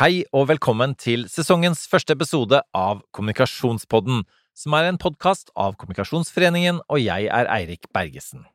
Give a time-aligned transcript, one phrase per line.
[0.00, 4.22] Hei og velkommen til sesongens første episode av Kommunikasjonspodden,
[4.56, 8.46] som er en podkast av Kommunikasjonsforeningen, og jeg er Eirik Bergesen.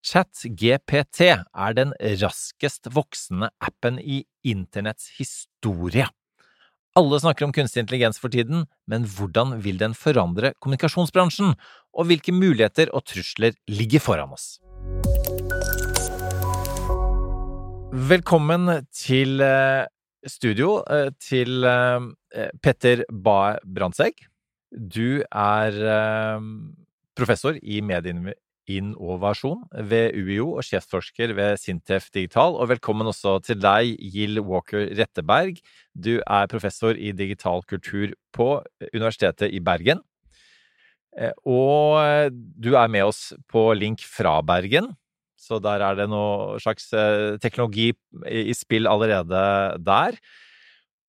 [0.00, 6.08] ChatGPT er den raskest voksende appen i internetts historie.
[6.96, 11.58] Alle snakker om kunstig intelligens for tiden, men hvordan vil den forandre kommunikasjonsbransjen,
[11.92, 14.54] og hvilke muligheter og trusler ligger foran oss?
[17.92, 19.84] Velkommen til eh,
[20.26, 24.26] studio eh, til eh, Petter Bae Brandtzæg.
[24.70, 25.76] Du er
[27.18, 32.54] professor i medieinnovasjon ved UiO og sjefsforsker ved Sintef Digital.
[32.54, 35.58] Og velkommen også til deg, Gill Walker Retteberg.
[35.90, 38.60] Du er professor i digital kultur på
[38.94, 40.04] Universitetet i Bergen.
[41.42, 44.92] Og du er med oss på link fra Bergen.
[45.50, 47.90] Så der er det noe slags eh, teknologi
[48.30, 49.42] i spill allerede
[49.82, 50.18] der.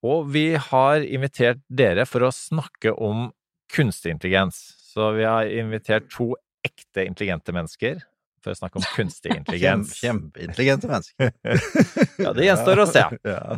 [0.02, 3.30] Og vi har invitert dere for å snakke om
[3.72, 4.58] kunstig intelligens.
[4.92, 6.34] Så vi har invitert to
[6.66, 8.02] ekte intelligente mennesker
[8.42, 9.94] for å snakke om kunstig intelligens.
[10.02, 11.32] Kjempeintelligente mennesker.
[12.26, 13.06] ja, det gjenstår å se.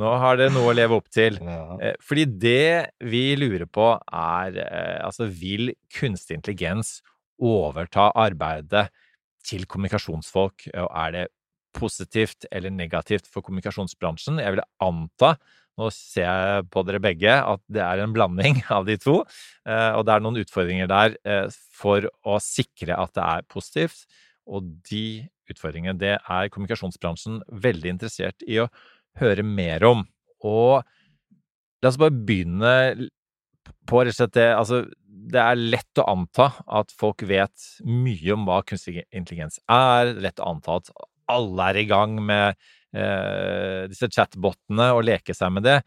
[0.01, 1.39] Nå har dere noe å leve opp til.
[1.79, 6.97] Eh, fordi det vi lurer på, er eh, altså Vil kunstig intelligens
[7.43, 8.89] overta arbeidet
[9.45, 11.25] til kommunikasjonsfolk, og er det
[11.73, 14.39] positivt eller negativt for kommunikasjonsbransjen?
[14.41, 15.33] Jeg vil anta,
[15.79, 19.21] nå ser jeg på dere begge, at det er en blanding av de to,
[19.65, 24.05] eh, og det er noen utfordringer der eh, for å sikre at det er positivt,
[24.45, 28.69] og de utfordringene det er kommunikasjonsbransjen veldig interessert i å
[29.19, 30.03] høre mer om.
[30.43, 30.83] Og
[31.83, 32.73] la oss bare begynne
[33.89, 34.83] på rett og slett det Altså,
[35.33, 40.13] det er lett å anta at folk vet mye om hva kunstig intelligens er.
[40.19, 40.91] Lett å anta at
[41.31, 42.57] alle er i gang med
[42.91, 45.77] eh, disse chatbotene og leker seg med det,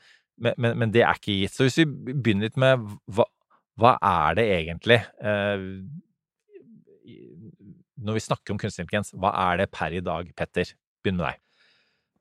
[0.41, 1.55] men, men, men, det er ikke gitt.
[1.57, 3.29] Så hvis vi begynner litt med hva,
[3.81, 5.65] hva er det egentlig eh,
[7.97, 10.73] Når vi snakker om kunstig intelligens, hva er det per i dag, Petter?
[11.05, 11.46] Begynn med deg.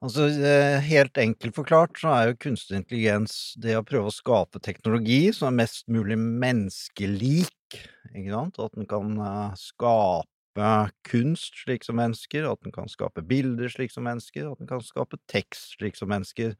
[0.05, 4.59] Altså, eh, helt enkelt forklart så er jo kunstig intelligens det å prøve å skape
[4.61, 7.79] teknologi som er mest mulig menneskelik,
[8.11, 8.59] ikke sant?
[8.61, 10.69] At den kan eh, skape
[11.09, 14.83] kunst slik som mennesker, at den kan skape bilder slik som mennesker, at den kan
[14.85, 16.53] skape tekst slik som mennesker.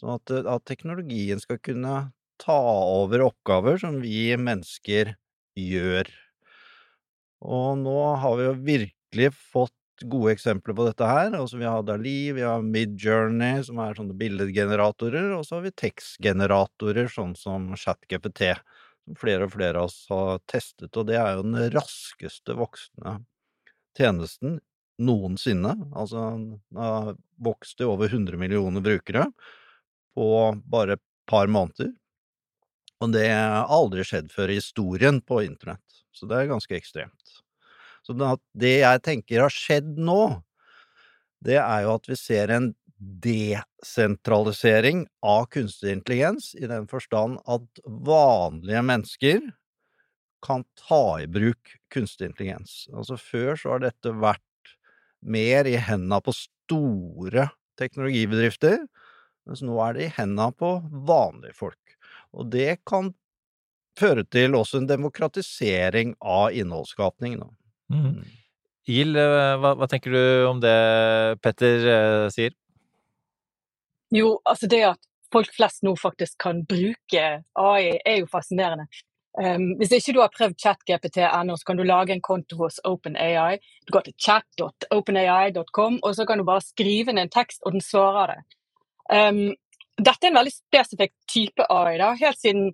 [0.00, 1.98] Sånn at, eh, at teknologien skal kunne
[2.40, 2.56] ta
[3.02, 5.12] over oppgaver som vi mennesker
[5.60, 6.08] gjør.
[7.44, 11.32] Og nå har vi jo virkelig fått gode eksempler på dette her.
[11.34, 15.74] Altså, vi har Dali, vi har Midjourney, som er sånne bildegeneratorer, og så har vi
[15.84, 18.52] tekstgeneratorer, sånn som ChatGPT,
[19.04, 23.18] som flere og flere av oss har testet, og det er jo den raskeste voksne
[23.98, 24.58] tjenesten
[24.98, 25.74] noensinne.
[25.94, 29.28] Altså, den har vokst til over 100 millioner brukere
[30.18, 30.28] på
[30.66, 31.92] bare et par måneder.
[32.98, 37.38] Og det har aldri skjedd før i historien på internett, så det er ganske ekstremt.
[38.08, 38.16] Så
[38.56, 40.40] det jeg tenker har skjedd nå,
[41.44, 47.82] det er jo at vi ser en desentralisering av kunstig intelligens, i den forstand at
[47.84, 49.40] vanlige mennesker
[50.42, 52.88] kan ta i bruk kunstig intelligens.
[52.94, 54.40] Altså før så har dette vært
[55.20, 58.78] mer i henda på store teknologibedrifter,
[59.46, 61.96] mens nå er det i henda på vanlige folk.
[62.32, 63.12] Og det kan
[63.98, 67.42] føre til også en demokratisering av innholdsskapning.
[67.88, 67.96] Da.
[67.96, 68.22] Mm.
[68.88, 70.76] Gild, eh, hva, hva, tenker du om det
[71.44, 72.56] Petter eh, sier?
[74.14, 77.26] Jo, altså det at folk flest nå faktisk kan bruke
[77.60, 78.88] AI, er jo fascinerende.
[79.38, 83.60] Um, hvis ikke du har prøvd chatgpt.no, så kan du lage en konto hos OpenAI.
[83.86, 87.84] Du går til chat.openai.com, og så kan du bare skrive inn en tekst, og den
[87.84, 88.56] svarer deg.
[89.12, 89.44] Um,
[89.98, 91.98] dette er en veldig spesifikk type AI.
[92.00, 92.72] da, Helt siden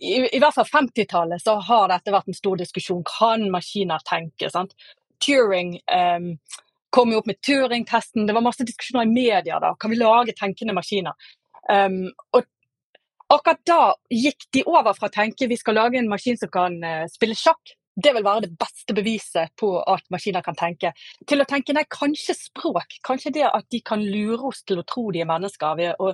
[0.00, 3.02] i, i, hvert fall 50-tallet så har dette vært en stor diskusjon.
[3.06, 4.50] Kan maskiner tenke?
[4.52, 4.76] sant?
[5.22, 6.34] Turing um,
[6.94, 8.26] kom jo opp med Turing-testen.
[8.28, 9.74] Det var masse diskusjoner i media da.
[9.80, 11.16] Kan vi lage tenkende maskiner?
[11.66, 12.04] Um,
[12.36, 12.46] og
[13.32, 13.80] akkurat da
[14.12, 17.38] gikk de over fra å tenke vi skal lage en maskin som kan uh, spille
[17.38, 17.74] sjakk.
[17.96, 20.92] Det vil være det beste beviset på at maskiner kan tenke.
[21.26, 22.98] Til å tenke nei, kanskje språk.
[23.06, 26.12] Kanskje det at de kan lure oss til å tro de er mennesker ved å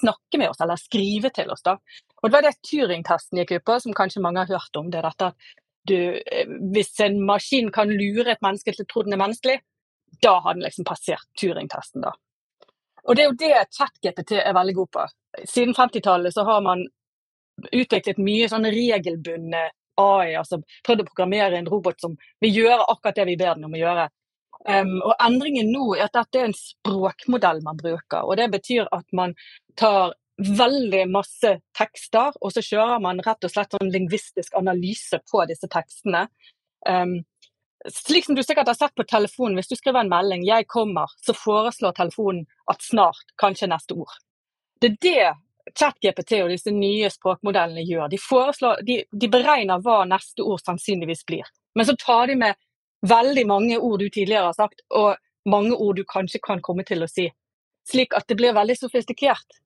[0.00, 1.62] snakke med oss eller skrive til oss.
[1.62, 1.76] da.
[2.20, 4.90] Og Det var det Turing-testen gikk ut på, som kanskje mange har hørt om.
[4.90, 5.32] det dette
[5.88, 9.60] du, eh, Hvis en maskin kan lure et menneske til å tro den er menneskelig,
[10.22, 12.02] da har den liksom passert Turing-testen.
[12.02, 12.12] da.
[13.08, 15.06] Og Det er jo det ChatGPT er veldig god på.
[15.46, 16.86] Siden 50-tallet så har man
[17.72, 19.70] utviklet mye sånn regelbundne
[20.00, 23.64] AI, altså prøvd å programmere en robot som vil gjøre akkurat det vi ber den
[23.68, 24.08] om å gjøre.
[24.68, 28.24] Um, og Endringen nå er at dette er en språkmodell man bruker.
[28.24, 29.34] og Det betyr at man
[29.76, 35.44] tar veldig masse tekster, og så kjører man rett og slett sånn lingvistisk analyse på
[35.50, 36.26] disse tekstene.
[36.88, 37.20] Um,
[37.88, 41.12] slik som du sikkert har sett på telefonen, hvis du skriver en melding 'jeg kommer',
[41.26, 44.16] så foreslår telefonen at snart, kanskje neste ord.
[44.80, 45.34] Det er det
[45.78, 48.08] ChatGPT og disse nye språkmodellene gjør.
[48.08, 51.46] De, foreslår, de, de beregner hva neste ord sannsynligvis blir.
[51.74, 52.54] Men så tar de med
[53.06, 55.16] veldig mange ord du tidligere har sagt, og
[55.48, 57.30] mange ord du kanskje kan komme til å si.
[57.88, 59.60] Slik at det blir veldig sofistikert.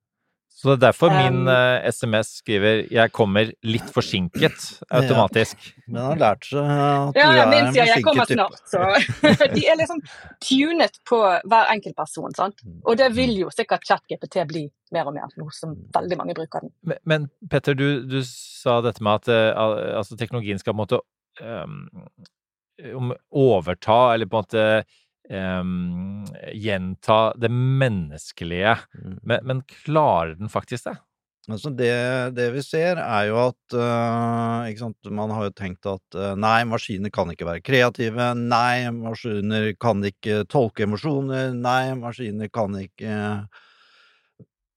[0.55, 5.57] Så det er derfor min uh, SMS skriver 'jeg kommer litt forsinket' automatisk.
[5.59, 8.37] Ja, men han har lært seg at ja, du er en forsinket type.
[8.39, 10.03] snart', så De er liksom
[10.39, 12.63] tunet på hver enkelt person, sant.
[12.87, 16.63] Og det vil jo sikkert ChatGPT bli mer og mer, nå som veldig mange bruker
[16.63, 16.71] den.
[16.87, 20.85] Men, men Petter, du, du, sa dette med at uh, altså, teknologien skal på en
[20.87, 21.03] måte
[21.43, 24.85] um, overta, eller på en måte
[25.31, 28.77] um, gjenta det menneskelige.
[28.95, 29.19] Mm.
[29.23, 30.97] Men, men, klarer den faktisk det?
[31.45, 31.93] Altså det,
[32.39, 37.13] det vi ser, er jo at uh, Man har jo tenkt at uh, nei, maskiner
[37.13, 38.31] kan ikke være kreative.
[38.39, 41.53] Nei, maskiner kan ikke tolke emosjoner.
[41.53, 43.45] Nei, maskiner kan ikke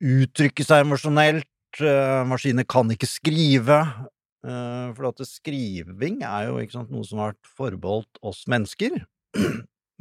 [0.04, 1.48] uttrykke seg emosjonelt.
[1.80, 3.82] Uh, maskiner kan ikke skrive.
[4.48, 9.00] for at skriving er jo ikke sant, noe som har vært forbeholdt oss mennesker.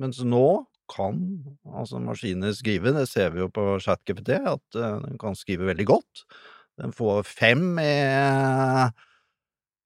[0.01, 0.47] Mens nå
[0.93, 1.19] kan
[1.67, 5.87] altså maskiner skrive, det ser vi jo på ChatGPT, at uh, den kan skrive veldig
[5.89, 6.27] godt.
[6.79, 7.93] Den får fem i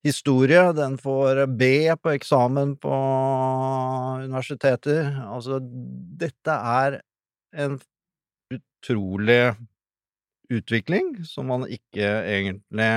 [0.05, 1.71] historie, den får B
[2.03, 2.93] på eksamen på
[4.25, 5.13] universiteter.
[5.29, 7.01] Altså, dette er
[7.65, 7.79] en
[8.51, 9.55] utrolig
[10.51, 12.93] utvikling som man ikke egentlig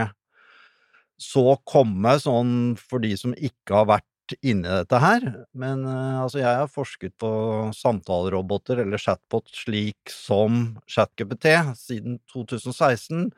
[1.21, 4.09] så komme sånn for de som ikke har vært
[4.41, 5.23] inni dette her,
[5.57, 7.29] men uh, altså jeg har forsket på
[7.75, 11.49] samtaleroboter eller chatbot slik som ChatGPT
[11.79, 13.31] siden 2016,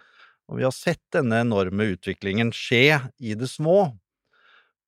[0.45, 3.79] og vi har sett denne enorme utviklingen skje i det små.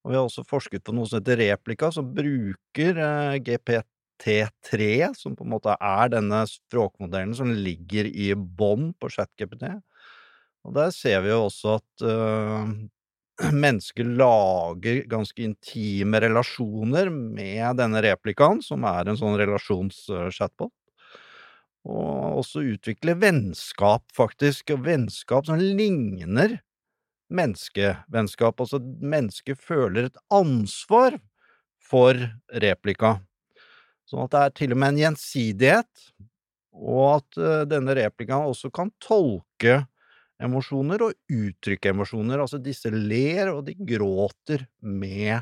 [0.05, 5.33] Og vi har også forsket på noe som heter Replika, som bruker uh, GPT3, som
[5.35, 9.65] på en måte er denne språkmodellen som ligger i bånn på ChatGPT.
[10.67, 12.69] Og der ser vi jo også at uh,
[13.54, 20.74] mennesker lager ganske intime relasjoner med denne replikaen, som er en sånn relasjonschatbot.
[21.88, 26.57] Og også utvikle vennskap, faktisk, og vennskap som ligner
[27.31, 28.60] menneskevennskap.
[28.60, 31.19] Altså, mennesket føler et ansvar
[31.80, 32.19] for
[32.63, 33.18] replika.
[34.07, 36.07] Sånn at det er til og med en gjensidighet,
[36.78, 39.81] og at uh, denne replikaen også kan tolke
[40.44, 42.42] emosjoner og uttrykke emosjoner.
[42.44, 45.42] Altså disse ler og de gråter med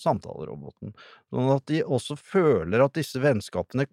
[0.00, 0.94] samtaleroboten.
[1.30, 3.86] Sånn at de også føler at disse vennskapene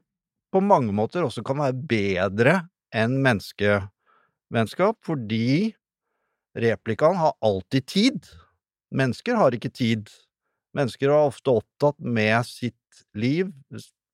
[0.53, 2.53] på mange måter også kan være bedre
[2.95, 5.73] enn menneskevennskap, fordi
[6.57, 8.29] replikaen har alltid tid.
[8.95, 10.07] Mennesker har ikke tid.
[10.77, 13.51] Mennesker er ofte opptatt med sitt liv,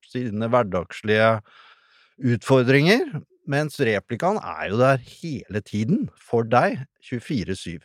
[0.09, 1.37] sine hverdagslige
[2.33, 3.05] utfordringer,
[3.49, 7.81] mens replikaen er jo der hele tiden, for deg, 24-7.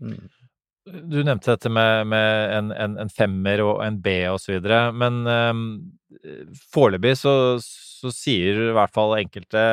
[0.00, 0.28] Mm.
[0.90, 4.88] Du nevnte dette med, med en, en, en, femmer og en B og så videre,
[4.96, 5.64] men um,
[6.72, 9.64] foreløpig så, så, sier i hvert fall enkelte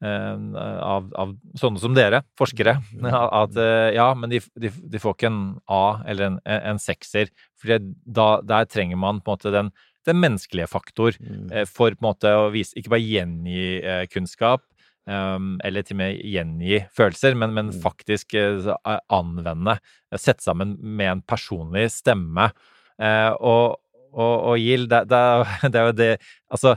[0.00, 2.78] um, av, av, sånne som dere, forskere,
[3.42, 7.30] at uh, ja, men de, de, de, får ikke en A eller en, en sekser,
[7.60, 9.70] for der trenger man på en måte den
[10.06, 11.48] den menneskelige faktor mm.
[11.52, 14.62] Eh, for på en måte å vise Ikke bare gjengi eh, kunnskap,
[15.08, 17.80] um, eller til og med gjengi følelser, men, men mm.
[17.82, 18.72] faktisk uh,
[19.14, 19.78] anvende.
[20.14, 22.50] Sette sammen med en personlig stemme.
[22.98, 23.78] Uh, og,
[24.12, 25.22] og, og Gild, det, det,
[25.72, 26.10] det, er jo det
[26.50, 26.76] Altså,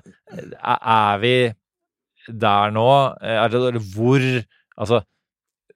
[0.62, 1.36] er vi
[2.28, 2.90] der nå?
[3.22, 4.22] Er det, hvor
[4.82, 5.02] Altså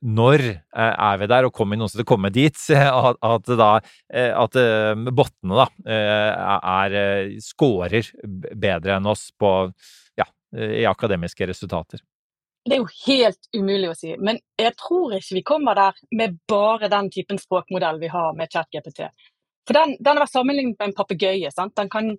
[0.01, 3.69] når eh, er vi der, og kommer til å komme dit at, at, da,
[4.13, 6.97] eh, at eh, bottene da er,
[7.43, 9.53] scorer bedre enn oss på,
[10.19, 12.03] ja, i akademiske resultater?
[12.65, 16.39] Det er jo helt umulig å si, men jeg tror ikke vi kommer der med
[16.49, 19.03] bare den typen språkmodell vi har med ChatGPT.
[19.65, 21.51] For den, den har vært sammenlignet med en papegøye.
[21.53, 22.15] Den kan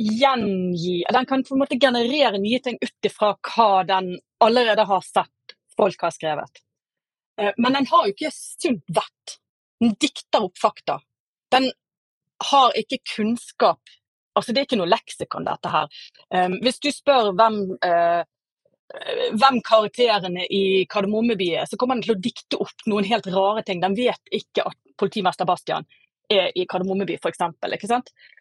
[0.00, 5.04] gjengi Den kan på en måte generere nye ting ut ifra hva den allerede har
[5.04, 6.62] sett folk har skrevet.
[7.40, 9.38] Eh, men den har jo ikke sunt vett.
[9.80, 10.98] Den dikter opp fakta.
[11.52, 11.70] Den
[12.50, 13.80] har ikke kunnskap.
[14.36, 15.88] Altså, det er ikke noe leksikon, dette her.
[16.30, 18.22] Um, hvis du spør hvem, uh,
[19.34, 23.64] hvem karakterene i Kardemommeby er, så kommer den til å dikte opp noen helt rare
[23.66, 23.82] ting.
[23.82, 25.88] Den vet ikke at politimester Bastian
[26.30, 27.42] er i Kardemommeby, f.eks.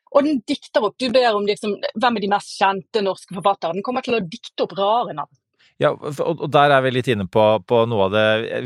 [0.10, 0.98] Og den dikter opp.
[1.02, 3.80] Du ber om liksom, hvem er de mest kjente norske forfatterne.
[3.80, 5.34] Den kommer til å dikte opp rare navn.
[5.80, 8.24] Ja, og, der er vi litt inne på, på noe av det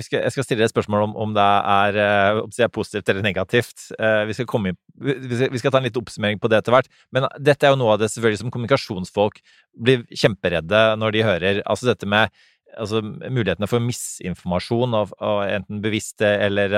[0.10, 3.12] Jeg skal stille deg et spørsmål om, om det er, eh, om det er positivt
[3.14, 3.84] eller negativt.
[4.00, 6.74] Eh, vi skal, komme, vi, skal, vi skal, ta en litt oppsummering på det etter
[6.74, 6.90] hvert.
[7.14, 9.38] Men dette er jo noe av det selvfølgelig som kommunikasjonsfolk
[9.86, 11.62] blir kjemperedde når de hører.
[11.70, 12.34] Altså dette med
[12.74, 16.74] altså, mulighetene for misinformasjon, og, og enten bevisst eller,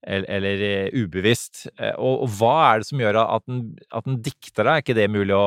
[0.00, 1.66] eller, eller ubevisst.
[1.76, 4.70] Og, og, hva er det som gjør at en, at en dikter det?
[4.70, 5.46] Er ikke det mulig å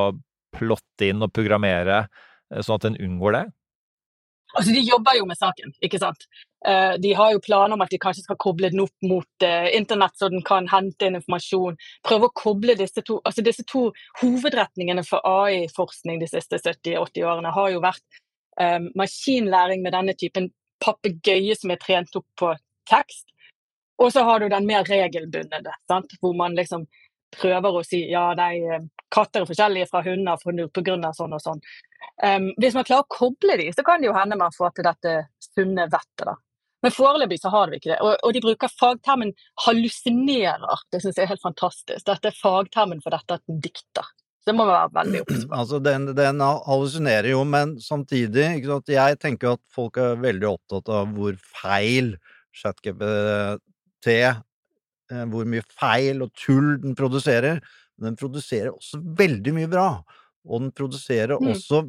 [0.54, 2.06] plotte inn og programmere
[2.54, 3.48] sånn at en unngår det?
[4.56, 6.28] Altså, De jobber jo med saken, ikke sant.
[6.68, 9.68] Uh, de har jo planer om at de kanskje skal koble den opp mot uh,
[9.76, 11.78] internett, så den kan hente inn informasjon.
[12.08, 13.88] Prøve å koble disse to altså disse to
[14.22, 18.22] hovedretningene for AI-forskning de siste 70-80 årene har jo vært
[18.62, 20.50] um, maskinlæring med denne typen
[20.84, 22.54] papegøye som er trent opp på
[22.90, 23.28] tekst.
[24.02, 25.62] Og så har du den mer regelbundne,
[26.22, 26.86] hvor man liksom
[27.34, 28.82] prøver å si ja, de
[29.14, 31.12] katter er forskjellige fra hunder pga.
[31.14, 31.62] sånn og sånn.
[32.24, 34.88] Um, hvis man klarer å koble de, så kan det jo hende man får til
[34.88, 36.26] dette sunne vettet.
[36.26, 36.36] da.
[36.86, 37.98] Men foreløpig så har vi ikke det.
[38.06, 39.34] Og, og de bruker fagtermen
[39.66, 40.86] 'hallusinerer'.
[40.94, 42.06] Det syns jeg er helt fantastisk.
[42.06, 44.10] Dette er fagtermen for dette at den dikter.
[44.48, 48.94] Det må være veldig obs Altså, den, den, hallusinerer jo, men samtidig sant?
[48.94, 52.14] Jeg tenker at folk er veldig opptatt av hvor feil
[52.56, 57.60] ChatGPT eh, Hvor mye feil og tull den produserer.
[57.98, 59.90] Men den produserer også veldig mye bra.
[60.48, 61.52] Og den produserer mm.
[61.54, 61.84] også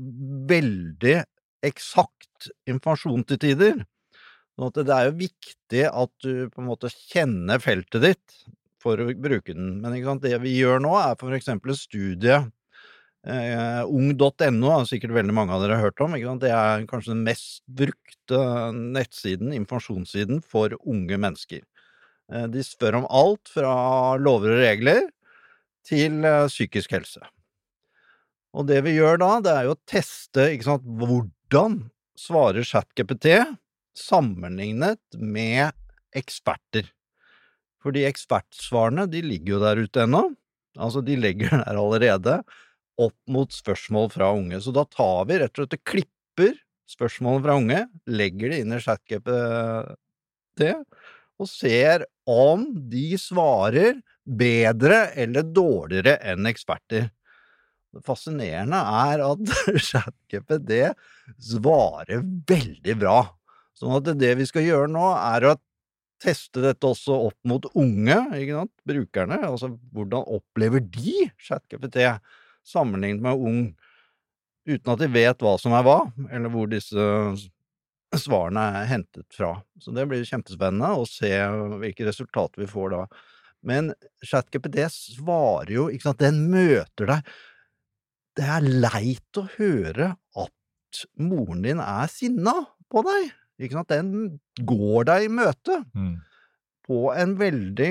[0.50, 1.17] veldig
[1.67, 3.81] eksakt informasjon til tider.
[4.59, 8.38] Sånn at det er jo viktig at du på en måte kjenner feltet ditt
[8.83, 9.79] for å bruke den.
[9.83, 12.37] Men det vi gjør nå, er for eksempel en studie
[13.27, 16.15] eh, Ung.no har sikkert veldig mange av dere hørt om.
[16.43, 18.43] Det er kanskje den mest brukte
[18.75, 21.62] nettsiden, informasjonssiden, for unge mennesker.
[22.33, 23.73] Eh, de spør om alt fra
[24.21, 25.07] lover og regler
[25.88, 27.23] til eh, psykisk helse.
[28.57, 31.81] Og det vi gjør da, det er jo å teste sant, hvordan
[32.19, 33.28] svarer ChatGPT
[33.99, 35.75] sammenlignet med
[36.17, 36.88] eksperter.
[37.85, 40.25] Fordi ekspertsvarene de ligger jo der ute ennå.
[40.78, 42.40] Altså, de ligger der allerede
[42.99, 44.61] opp mot spørsmål fra unge.
[44.62, 46.57] Så da tar vi rett og slett og klipper
[46.88, 50.62] spørsmålene fra unge, legger det inn i ChatGPT,
[51.38, 57.11] og ser om de svarer bedre eller dårligere enn eksperter.
[58.07, 59.55] Fascinerende er at
[59.88, 60.75] ChatGPD
[61.50, 63.19] svarer veldig bra.
[63.78, 65.57] Sånn at det vi skal gjøre nå, er å
[66.23, 69.38] teste dette også opp mot unge, ikke sant, brukerne.
[69.47, 72.00] Altså hvordan opplever de ChatGPT
[72.67, 73.61] sammenlignet med ung,
[74.69, 76.00] uten at de vet hva som er hva,
[76.35, 77.07] eller hvor disse
[78.19, 79.55] svarene er hentet fra.
[79.81, 81.31] Så det blir kjempespennende å se
[81.81, 83.02] hvilke resultater vi får da.
[83.69, 83.93] Men
[84.25, 87.33] ChatGPT svarer jo, ikke sant, den møter deg.
[88.38, 92.54] Det er leit å høre at moren din er sinna
[92.88, 93.33] på deg.
[93.59, 93.90] Ikke sant?
[93.90, 96.14] Den går deg i møte mm.
[96.87, 97.90] på en veldig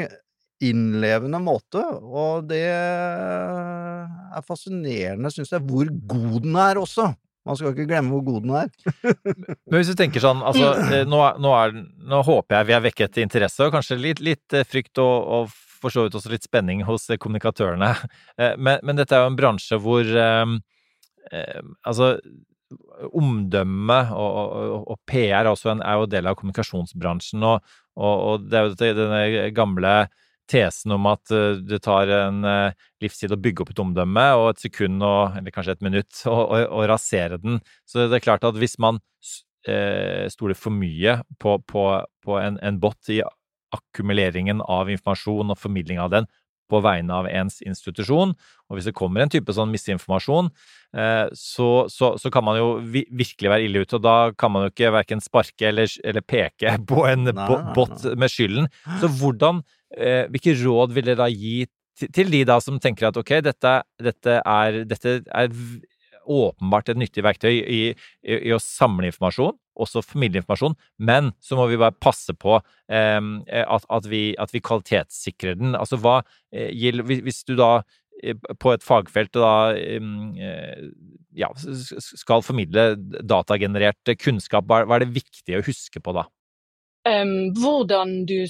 [0.64, 7.12] innlevende måte, og det er fascinerende, syns jeg, hvor god den er også.
[7.48, 8.72] Man skal ikke glemme hvor god den er.
[9.70, 11.78] Men hvis du tenker sånn, altså eh, nå, nå, er,
[12.10, 15.54] nå, håper jeg vi har vekket interesse, og kanskje litt, litt eh, frykt og, og
[15.80, 17.94] for så vidt også litt spenning hos kommunikatørene.
[18.38, 20.52] Eh, men, men dette er jo en bransje hvor eh,
[21.90, 22.12] Altså,
[23.18, 27.44] omdømme og, og, og, PR også en, er jo del av kommunikasjonsbransjen.
[27.44, 29.96] Og, og, det er jo denne gamle
[30.48, 31.34] tesen om at
[31.68, 32.48] det tar en
[33.04, 36.86] livstid å bygge opp et omdømme, og et sekund, og, eller kanskje et minutt, å
[36.88, 37.60] rasere den.
[37.84, 39.02] Så det er klart at hvis man
[39.68, 41.90] stoler for mye på, på,
[42.24, 43.20] på en, en bot i
[43.76, 46.28] akkumuleringen av informasjon og formidling av den,
[46.68, 48.34] på vegne av ens institusjon.
[48.68, 50.50] Og hvis det kommer en type sånn misinformasjon,
[51.00, 54.00] eh, så, så, så, kan man jo virkelig være ille ute.
[54.00, 58.08] Og da kan man jo ikke verken sparke eller, eller peke på en båt bot
[58.20, 58.72] med skylden.
[59.02, 59.64] Så hvordan
[59.96, 61.62] eh, Hvilke råd vil dere da gi
[62.14, 63.72] til de da som tenker at ok, dette,
[64.04, 65.48] dette, er, dette er
[66.28, 71.68] åpenbart et nyttig verktøy i, i, i å samle informasjon, også familieinformasjon, men så må
[71.72, 73.22] vi bare passe på eh,
[73.64, 75.78] at, at, vi, at, vi, kvalitetssikrer den.
[75.78, 76.20] Altså hva
[76.52, 76.74] eh,
[77.08, 77.72] Hvis du da
[78.24, 80.82] eh, på et fagfelt da eh,
[81.38, 82.90] ja, skal formidle
[83.22, 86.28] datagenerert kunnskap, hva er det viktig å huske på da?
[87.08, 88.42] Um, hvordan du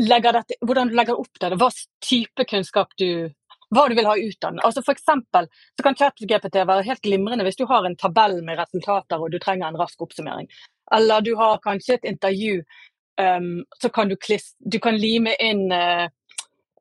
[0.00, 1.68] legger dette, hvordan du legger opp det, hva
[2.02, 3.28] type kunnskap du
[3.74, 4.62] hva du vil ha ut av den.
[4.64, 8.60] Altså for eksempel, så kan ChatGPT være helt glimrende hvis du har en tabell med
[8.60, 10.46] resultater og du trenger en rask oppsummering.
[10.94, 12.60] Eller du har kanskje et intervju,
[13.18, 16.06] um, så kan du, klist, du kan lime inn uh,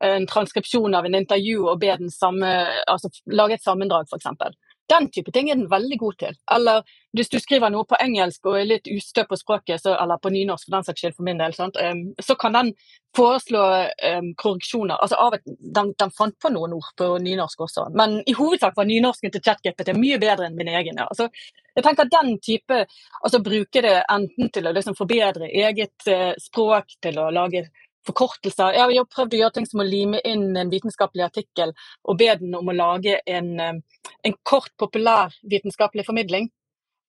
[0.05, 2.51] en transkripsjon av en intervju og be den samme,
[2.91, 4.53] altså lage et sammendrag, f.eks.
[4.91, 6.35] Den type ting er den veldig god til.
[6.55, 6.83] Eller
[7.17, 10.29] hvis du skriver noe på engelsk og er litt ustø på språket, så, eller på
[10.33, 12.71] nynorsk for den saks skyld for min del, um, så kan den
[13.15, 13.63] foreslå
[14.11, 14.97] um, korreksjoner.
[14.99, 18.75] Altså, av et, den, den, fant på noen ord på nynorsk også, men i hovedsak
[18.77, 20.99] var nynorsken til ChatGPT mye bedre enn min egen.
[21.01, 21.07] Ja.
[21.09, 21.29] Altså,
[21.75, 22.83] jeg tenker at den type,
[23.21, 27.65] altså Bruke det enten til å liksom forbedre eget uh, språk, til å lage
[28.07, 28.75] forkortelser.
[28.77, 32.31] Jeg har prøvd å gjøre ting som å lime inn en vitenskapelig artikkel og be
[32.41, 36.49] den om å lage en, en kort, populær vitenskapelig formidling.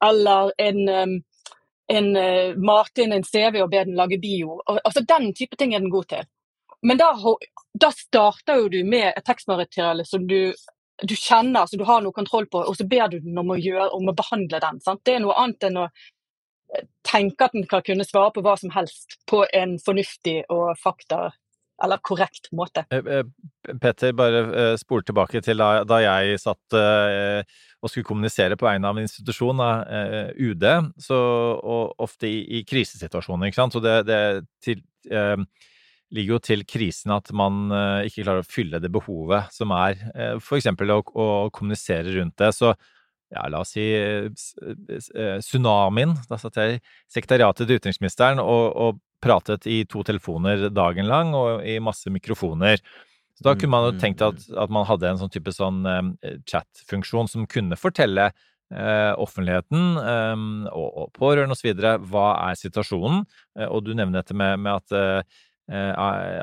[0.04, 0.80] Eller en,
[1.92, 2.08] en
[2.60, 4.58] mate inn en CV og be den lage bio.
[4.76, 6.26] Altså Den type ting er den god til.
[6.86, 7.10] Men da,
[7.74, 10.52] da starter jo du med et tekstmateriale som du,
[11.02, 13.58] du kjenner, som du har noe kontroll på, og så ber du den om å,
[13.60, 14.80] gjøre, om å behandle den.
[14.84, 15.02] Sant?
[15.04, 15.88] Det er noe annet enn å
[17.06, 21.30] tenke at den kan kunne svare på hva som helst på en fornuftig og fakta
[21.84, 22.86] eller korrekt måte.
[22.90, 28.66] Eh, eh, Petter, bare eh, spol tilbake til da, jeg satt og skulle kommunisere på
[28.66, 29.60] vegne av en institusjon,
[30.40, 30.64] UD,
[31.02, 31.18] så,
[31.60, 33.50] og ofte i, i krisesituasjoner.
[33.50, 33.76] ikke sant?
[33.76, 34.20] Så det, det
[34.64, 34.80] til,
[35.12, 35.36] eh,
[36.16, 37.68] ligger jo til krisen at man
[38.06, 40.00] ikke klarer å fylle det behovet som er,
[40.40, 40.70] for f.eks.
[40.72, 42.52] Å, å kommunisere rundt det.
[42.56, 42.72] Så
[43.34, 44.28] ja, la oss si eh,
[45.42, 46.14] tsunamien.
[46.30, 46.80] Da satt jeg i
[47.12, 52.76] sekretariatet til utenriksministeren og, og, pratet i to telefoner dagen lang og i masse mikrofoner.
[53.34, 54.58] Så da kunne man jo mm, tenkt at, mm.
[54.60, 56.10] at man hadde en sånn type sånn um,
[56.46, 61.80] chat-funksjon som kunne fortelle uh, offentligheten um, og, og pårørende osv.
[62.12, 63.24] hva er situasjonen.
[63.56, 65.40] Uh, og du nevner dette med, med at uh,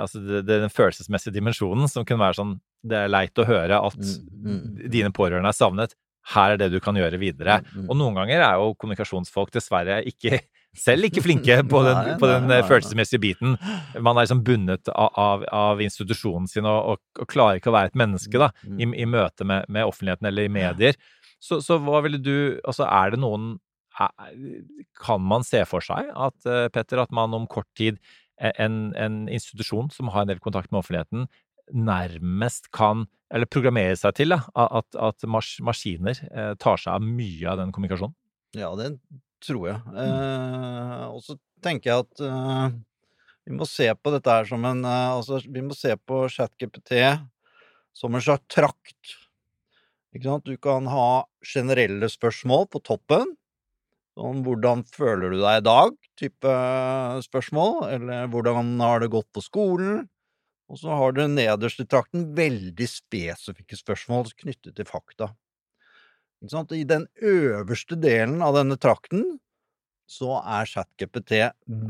[0.01, 3.77] altså det, det, den følelsesmessige dimensjonen som kunne være sånn Det er leit å høre
[3.79, 5.93] at mm, dine pårørende er savnet
[6.31, 7.59] her er det du kan gjøre videre.
[7.63, 7.87] Mm, mm.
[7.89, 10.39] Og noen ganger er jo kommunikasjonsfolk dessverre ikke
[10.85, 13.57] selv ikke flinke på den, nei, på den nei, nei, følelsesmessige biten.
[13.99, 17.75] Man er liksom bundet av, av, av institusjonen sin og, og, og, klarer ikke å
[17.75, 20.97] være et menneske da, mm, i, i møte med, med, offentligheten eller i medier.
[21.43, 23.57] Så, så, hva ville du Altså, er det noen
[24.95, 27.99] Kan man se for seg at, eh, Petter, at man om kort tid
[28.39, 31.27] en, en institusjon som har en del kontakt med offentligheten,
[31.71, 37.05] nærmest kan eller programmere seg til da, at, at mas maskiner eh, tar seg av
[37.05, 38.13] mye av den kommunikasjonen?
[38.53, 38.91] Ja, det
[39.43, 39.79] tror jeg.
[39.89, 39.99] Mm.
[40.03, 42.75] Eh, og så tenker jeg at eh,
[43.49, 46.95] vi må se på dette her som en eh, Altså, vi må se på ChatGPT
[47.93, 49.17] som en slags trakt.
[50.13, 50.45] Ikke sant?
[50.45, 53.33] Du kan ha generelle spørsmål på toppen.
[54.13, 56.53] Sånn 'hvordan føler du deg i dag?' type
[57.25, 57.89] spørsmål.
[57.89, 60.07] Eller 'hvordan har det gått på skolen?'
[60.73, 65.29] Og så har du nederst i trakten veldig spesifikke spørsmål knyttet til fakta.
[66.41, 69.35] I den øverste delen av denne trakten
[70.09, 71.35] så er ChatGPT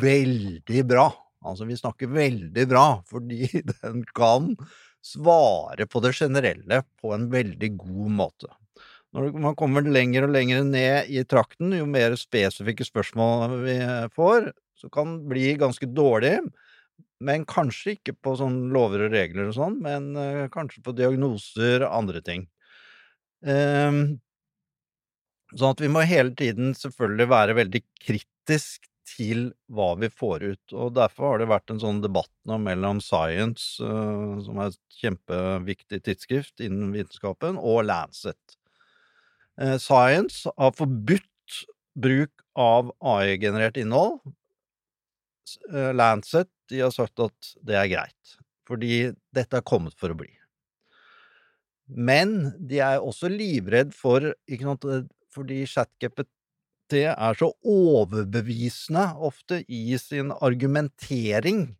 [0.03, 1.07] veldig bra.
[1.47, 4.51] Altså, vi snakker veldig bra, fordi den kan
[5.03, 8.51] svare på det generelle på en veldig god måte.
[9.15, 13.79] Når man kommer lenger og lenger ned i trakten, jo mer spesifikke spørsmål vi
[14.11, 16.39] får, så kan det bli ganske dårlig.
[17.23, 21.85] Men kanskje ikke på sånn lover og regler og sånn, men uh, kanskje på diagnoser
[21.85, 22.47] og andre ting.
[23.43, 24.01] Um,
[25.53, 30.75] sånn at vi må hele tiden selvfølgelig være veldig kritisk til hva vi får ut.
[30.75, 35.01] Og derfor har det vært en sånn debatt nå mellom Science, uh, som er et
[35.01, 38.57] kjempeviktig tidsskrift innen vitenskapen, og Lancet.
[39.59, 41.59] Uh, Science har forbudt
[41.99, 44.23] bruk av AI-generert innhold.
[45.93, 50.31] Lancet de har sagt at det er greit, fordi dette er kommet for å bli.
[51.87, 59.97] Men de er også livredd for ikke noe, Fordi ChatGPT er så overbevisende ofte i
[59.97, 61.71] sin argumentering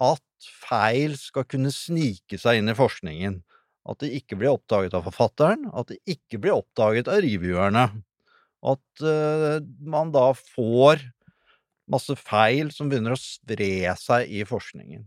[0.00, 0.22] at
[0.62, 3.40] feil skal kunne snike seg inn i forskningen.
[3.90, 7.88] At det ikke blir oppdaget av forfatteren, at det ikke blir oppdaget av reviewerne.
[8.62, 11.02] At uh, man da får
[11.90, 15.04] masse feil som begynner å spre seg i forskningen.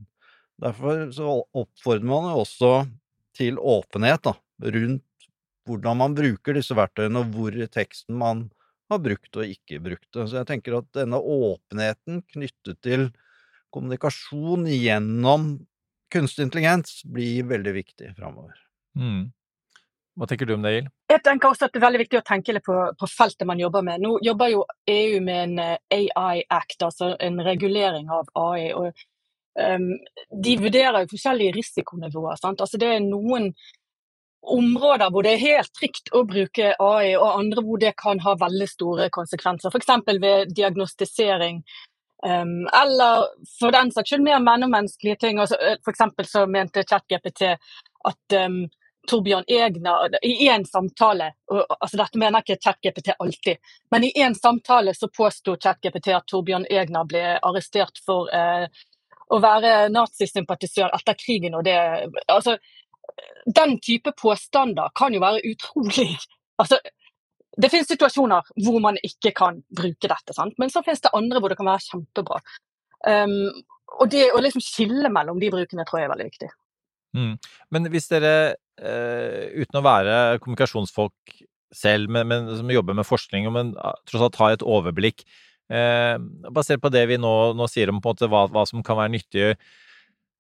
[0.64, 2.74] Derfor så oppfordrer man jo også
[3.38, 4.36] til åpenhet da,
[4.76, 5.28] rundt
[5.68, 8.48] hvordan man bruker disse verktøyene, og hvor i teksten man
[8.92, 10.28] har brukt og ikke brukt det.
[10.28, 13.08] Så jeg tenker at denne åpenheten knyttet til
[13.74, 15.54] kommunikasjon gjennom
[16.14, 18.60] kunstig intelligens blir veldig viktig framover.
[19.00, 19.32] Mm.
[20.14, 20.90] Hva tenker du om det, Gil?
[21.10, 23.62] Jeg tenker også at det er veldig viktig å tenke litt på, på, feltet man
[23.62, 24.02] jobber med.
[24.04, 28.68] Nå jobber jo EU med en eh, AI Act, altså en regulering av AI.
[28.78, 28.92] og
[29.58, 29.88] um,
[30.46, 32.38] De vurderer jo forskjellige risikonivåer.
[32.42, 32.62] Sant?
[32.62, 33.50] Altså det er noen
[34.54, 38.36] områder hvor det er helt trygt å bruke AI, og andre hvor det kan ha
[38.38, 39.74] veldig store konsekvenser.
[39.74, 40.14] F.eks.
[40.22, 41.64] ved diagnostisering.
[42.24, 43.26] Um, eller
[43.58, 45.42] for den saks skyld mer mellommenneskelige ting.
[45.42, 46.06] Altså, F.eks.
[46.30, 48.62] så mente ChatGPT at um,
[49.10, 53.60] Torbjørn Egner i én samtale altså Dette mener ikke ChatGPT alltid,
[53.92, 58.68] men i én samtale så påsto ChatGPT at Torbjørn Egner ble arrestert for eh,
[59.34, 61.56] å være nazisympatisør etter krigen.
[61.56, 61.76] og det,
[62.32, 62.58] altså,
[63.46, 66.10] Den type påstander kan jo være utrolig
[66.62, 66.80] altså,
[67.58, 70.56] Det finnes situasjoner hvor man ikke kan bruke dette, sant?
[70.58, 72.42] men så finnes det andre hvor det kan være kjempebra.
[73.04, 73.52] Um,
[74.00, 76.50] og det å liksom skille mellom de brukene tror jeg er veldig viktig.
[77.14, 77.34] Mm.
[77.70, 81.34] Men hvis dere, uten å være kommunikasjonsfolk
[81.74, 85.24] selv, men, men, som jobber med forskning, men uh, tross alt har et overblikk,
[85.74, 86.18] uh,
[86.54, 89.56] basert på det vi nå, nå sier om måte, hva, hva, som kan være nyttig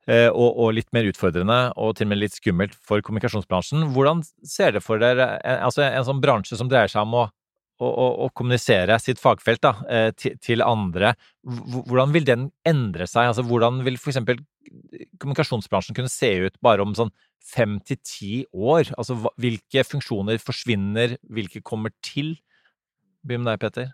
[0.03, 4.73] og, og, litt mer utfordrende, og til og med litt skummelt for kommunikasjonsbransjen, hvordan ser
[4.73, 7.21] dere for dere altså en sånn bransje som dreier seg om å,
[7.79, 13.31] å, kommunisere sitt fagfelt da, eh, til, til, andre, hvordan vil den endre seg?
[13.31, 14.19] Altså, hvordan vil f.eks.
[15.21, 18.93] kommunikasjonsbransjen kunne se ut bare om sånn fem til ti år?
[18.97, 22.35] Altså, hvilke funksjoner forsvinner, hvilke kommer til?
[23.23, 23.91] Begynn med deg, Peter.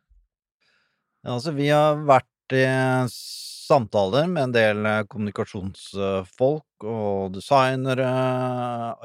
[1.23, 2.65] Ja, altså, vi har vært i
[3.13, 8.07] samtaler med en del kommunikasjonsfolk og designere,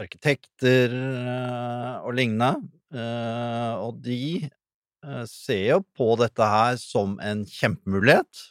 [0.00, 0.94] arkitekter
[2.00, 2.54] og lignende.
[3.84, 4.48] Og de
[5.04, 8.44] Eh, ser jo på dette her som en kjempemulighet,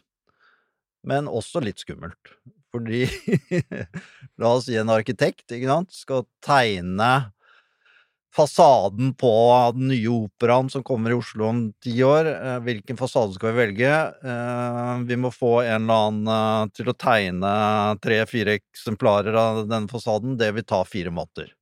[1.07, 2.35] men også litt skummelt.
[2.73, 3.05] Fordi
[4.41, 7.13] La oss si en arkitekt, ikke sant, skal tegne
[8.33, 9.31] fasaden på
[9.75, 12.29] den nye operaen som kommer i Oslo om ti år.
[12.31, 13.91] Eh, hvilken fasade skal vi velge?
[14.25, 17.51] Eh, vi må få en eller annen til å tegne
[18.01, 20.33] tre-fire eksemplarer av denne fasaden.
[20.39, 21.53] Det vil ta fire måneder.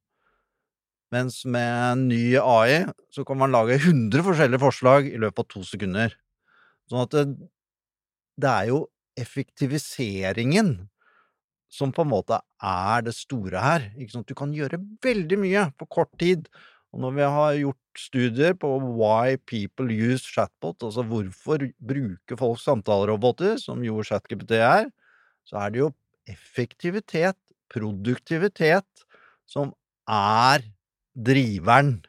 [1.11, 5.65] Mens med ny AI så kan man lage 100 forskjellige forslag i løpet av to
[5.67, 6.15] sekunder.
[6.87, 7.25] Sånn at det,
[8.39, 8.85] det er jo
[9.19, 10.71] effektiviseringen
[11.71, 13.87] som på en måte er det store her.
[13.95, 14.27] Ikke sant?
[14.27, 16.49] Du kan gjøre veldig mye på kort tid.
[16.91, 22.59] Og når vi har gjort studier på why people use chatbot, altså hvorfor bruker folk
[22.59, 24.89] samtaleroboter, som jo ChatGPT er,
[25.47, 25.89] så er det jo
[26.29, 27.39] effektivitet,
[27.71, 29.07] produktivitet,
[29.47, 29.71] som
[30.11, 30.67] er
[31.15, 32.01] driveren.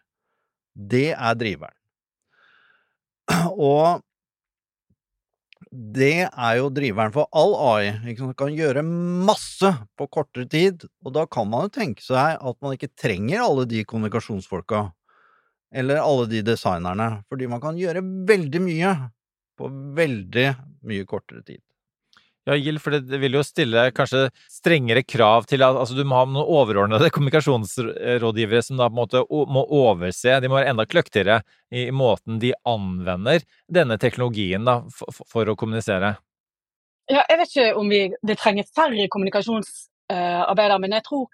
[0.75, 1.79] Det er driveren.
[3.55, 4.03] Og
[5.73, 7.93] det er jo driveren for all AI.
[8.11, 8.37] Ikke sant?
[8.37, 12.77] kan gjøre masse på kortere tid, og da kan man jo tenke seg at man
[12.77, 14.85] ikke trenger alle de kommunikasjonsfolka,
[15.73, 18.93] eller alle de designerne, fordi man kan gjøre veldig mye
[19.57, 20.49] på veldig
[20.89, 21.63] mye kortere tid.
[22.45, 26.19] Ja, Gild, for det vil jo stille kanskje strengere krav til at altså, du må
[26.19, 30.87] ha noen overordnede kommunikasjonsrådgivere som da på en måte må overse, de må være enda
[30.91, 31.39] kløktigere
[31.71, 36.17] i måten de anvender denne teknologien da, for, for å kommunisere.
[37.11, 41.29] Ja, jeg vet ikke om vi, vi trenger færre kommunikasjonsarbeidere, men jeg tror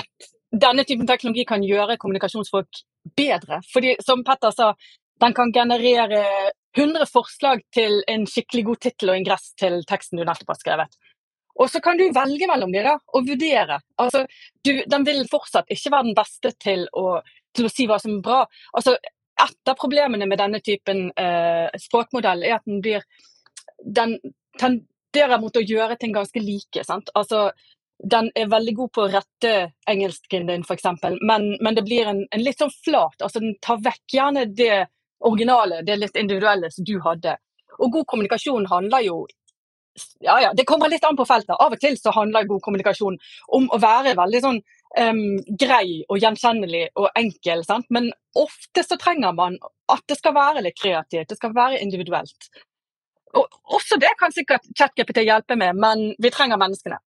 [0.00, 2.82] at denne typen teknologi kan gjøre kommunikasjonsfolk
[3.18, 3.60] bedre.
[3.70, 4.72] Fordi som Petter sa,
[5.22, 6.24] den kan generere
[6.78, 11.00] 100 forslag til en skikkelig god tittel og ingress til teksten du nettopp har skrevet.
[11.60, 13.80] Og så kan du velge mellom da, og vurdere.
[14.00, 14.24] Altså,
[14.64, 17.20] du, den vil fortsatt ikke være den beste til å,
[17.56, 18.44] til å si hva som er bra.
[18.76, 18.94] Altså,
[19.40, 23.04] et av problemene med denne typen eh, språkmodell er at den blir
[23.80, 24.18] Den
[24.60, 26.84] tenderer mot å gjøre ting ganske like.
[26.84, 27.08] sant?
[27.16, 27.50] Altså,
[28.00, 29.52] den er veldig god på å rette
[29.88, 30.86] engelsken din, f.eks.,
[31.20, 33.16] men, men det blir en, en, litt sånn flat.
[33.20, 34.86] altså Den tar vekk gjerne det
[35.20, 37.36] originale, det litt individuelle som du hadde.
[37.80, 39.20] Og god kommunikasjon handler jo
[40.20, 41.56] ja, ja, Det kommer litt an på feltet.
[41.58, 43.16] Av og til så handler god kommunikasjon
[43.58, 44.60] om å være veldig sånn
[45.02, 45.24] um,
[45.60, 47.64] grei og gjenkjennelig og enkel.
[47.66, 47.88] Sant?
[47.90, 49.58] Men ofte så trenger man
[49.90, 52.50] at det skal være litt kreativt, det skal være individuelt.
[53.36, 56.98] Og også det kan sikkert ChatGPT hjelpe med, men vi trenger menneskene.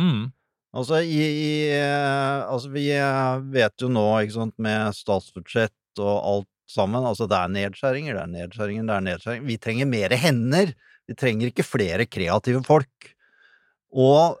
[0.00, 0.30] Mm.
[0.76, 6.14] Altså, i, i, eh, altså, vi eh, vet jo nå, ikke sant, med statsbudsjett og
[6.14, 7.06] alt sammen.
[7.06, 9.48] Altså, det er nedskjæringer, det er nedskjæringer, det er nedskjæringer.
[9.48, 10.74] Vi trenger mer hender.
[11.10, 13.10] Vi trenger ikke flere kreative folk.
[13.90, 14.38] Og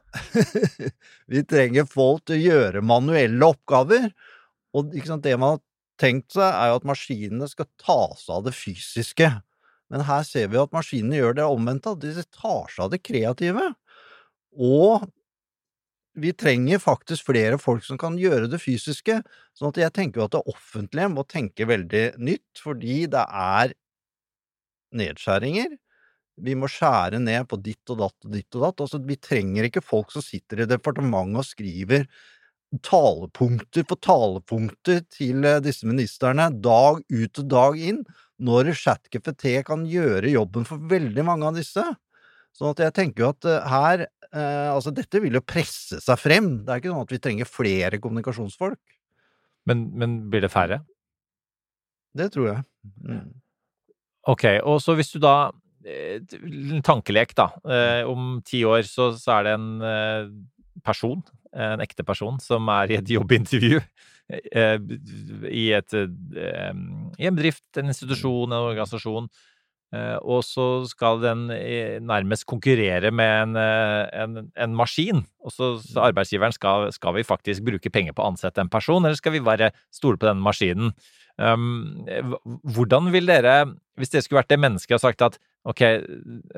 [1.32, 4.10] vi trenger folk til å gjøre manuelle oppgaver.
[4.78, 5.62] Og sant, det man har
[6.00, 9.30] tenkt seg, er jo at maskinene skal ta seg av det fysiske.
[9.90, 13.72] Men her ser vi at maskinene gjør det omvendte, de tar seg av det kreative.
[14.54, 15.08] Og
[16.18, 19.20] vi trenger faktisk flere folk som kan gjøre det fysiske.
[19.56, 23.74] Sånn at jeg tenker at det offentlige må tenke veldig nytt, fordi det er
[24.98, 25.76] nedskjæringer.
[26.40, 28.84] Vi må skjære ned på ditt og datt og ditt og datt.
[28.86, 32.06] Altså, vi trenger ikke folk som sitter i departementet og skriver
[32.86, 38.04] talepunkter på talepunkter til eh, disse ministerne dag ut og dag inn,
[38.40, 41.82] når ChatGPT kan gjøre jobben for veldig mange av disse.
[42.56, 46.20] Sånn at jeg tenker jo at eh, her eh, Altså, dette vil jo presse seg
[46.20, 46.52] frem.
[46.64, 48.80] Det er ikke sånn at vi trenger flere kommunikasjonsfolk.
[49.68, 50.82] Men, men blir det færre?
[52.16, 52.62] Det tror jeg.
[53.06, 53.26] Mm.
[54.30, 57.46] Ok, og så hvis du da En tankelek, da.
[58.04, 59.68] Om ti år så, så er det en
[60.84, 61.22] person,
[61.56, 63.78] en ekte person, som er i et jobbintervju
[64.30, 69.28] i, et, i en bedrift, en institusjon, en organisasjon.
[69.90, 71.48] Og så skal den
[72.06, 75.24] nærmest konkurrere med en, en, en maskin.
[75.42, 79.02] Og så, så arbeidsgiveren skal, skal, vi faktisk bruke penger på å ansette en person,
[79.02, 80.92] eller skal vi bare stole på den maskinen?
[81.40, 82.04] Um,
[82.68, 83.54] hvordan vil dere,
[83.96, 85.82] hvis dere skulle vært det mennesket og sagt at ok,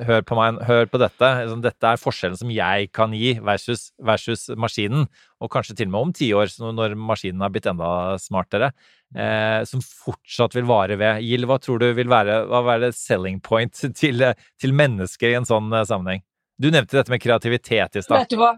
[0.07, 3.89] hør på meg, hør på dette, liksom, dette er forskjellen som jeg kan gi versus,
[4.03, 5.07] versus maskinen,
[5.43, 8.73] og kanskje til og med om ti år, når maskinen har blitt enda smartere,
[9.15, 11.21] eh, som fortsatt vil vare ved.
[11.23, 14.25] Gild, hva tror du vil være, hva vil være selling point til,
[14.61, 16.23] til mennesker i en sånn uh, sammenheng?
[16.61, 18.23] Du nevnte dette med kreativitet i stad.
[18.23, 18.53] Vet du hva?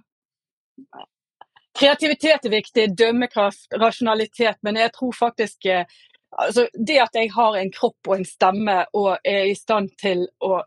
[1.75, 5.83] Kreativitet er viktig, dømmekraft, rasjonalitet, men jeg tror faktisk eh,
[6.31, 10.23] altså, det at jeg har en kropp og en stemme og er i stand til
[10.43, 10.61] å,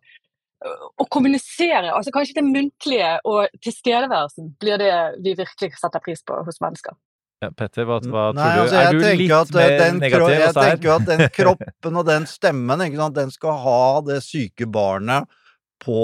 [0.65, 4.93] å kommunisere, altså kanskje det muntlige og tilstedeværelsen, blir det
[5.25, 6.97] vi virkelig setter pris på hos mennesker.
[7.39, 8.63] Ja, Petter, hva, hva Nei, tror du?
[8.65, 10.33] Altså, er du litt at, mer den, negativ?
[10.35, 12.83] Jeg tenker at den kroppen og den stemmen,
[13.15, 15.29] den skal ha det syke barnet
[15.85, 16.01] på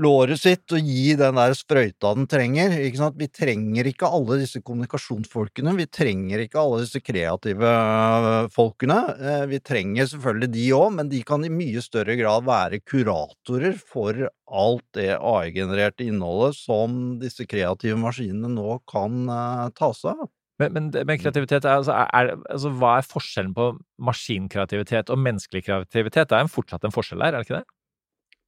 [0.00, 2.72] låret sitt og gi den der sprøyta den trenger.
[3.18, 8.98] Vi trenger ikke alle disse kommunikasjonsfolkene, vi trenger ikke alle disse kreative øh, folkene.
[9.18, 13.76] Eh, vi trenger selvfølgelig de òg, men de kan i mye større grad være kuratorer
[13.76, 20.28] for alt det AI-genererte innholdet som disse kreative maskinene nå kan uh, ta seg av.
[20.60, 23.70] Men, men, men, kreativitet altså, er, altså, Hva er forskjellen på
[24.04, 26.28] maskinkreativitet og menneskelig kreativitet?
[26.28, 27.81] Det er en fortsatt en forskjell der, er det ikke det?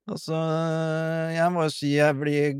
[0.04, 0.36] Altså,
[1.32, 2.56] jeg må jo si jeg blir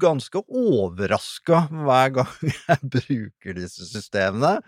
[0.00, 2.34] ganske overraska hver gang
[2.68, 4.58] jeg bruker disse systemene,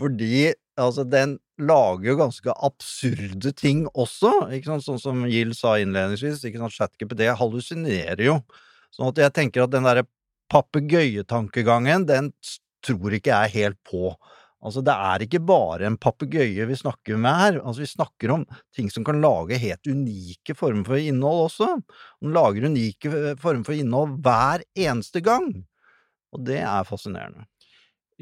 [0.00, 5.76] fordi altså, den lager jo ganske absurde ting også, ikke sant, sånn som Gill sa
[5.80, 8.38] innledningsvis, ikke sant, ChatGPT hallusinerer jo,
[8.92, 10.06] sånn at jeg tenker at den derre
[10.52, 12.32] papegøyetankegangen, den
[12.84, 14.16] tror ikke jeg helt på.
[14.62, 17.60] Altså, det er ikke bare en papegøye vi snakker med her.
[17.64, 18.44] Altså, vi snakker om
[18.74, 21.70] ting som kan lage helt unike former for innhold også.
[22.22, 25.48] Den lager unike eh, former for innhold hver eneste gang.
[26.32, 27.48] Og det er fascinerende.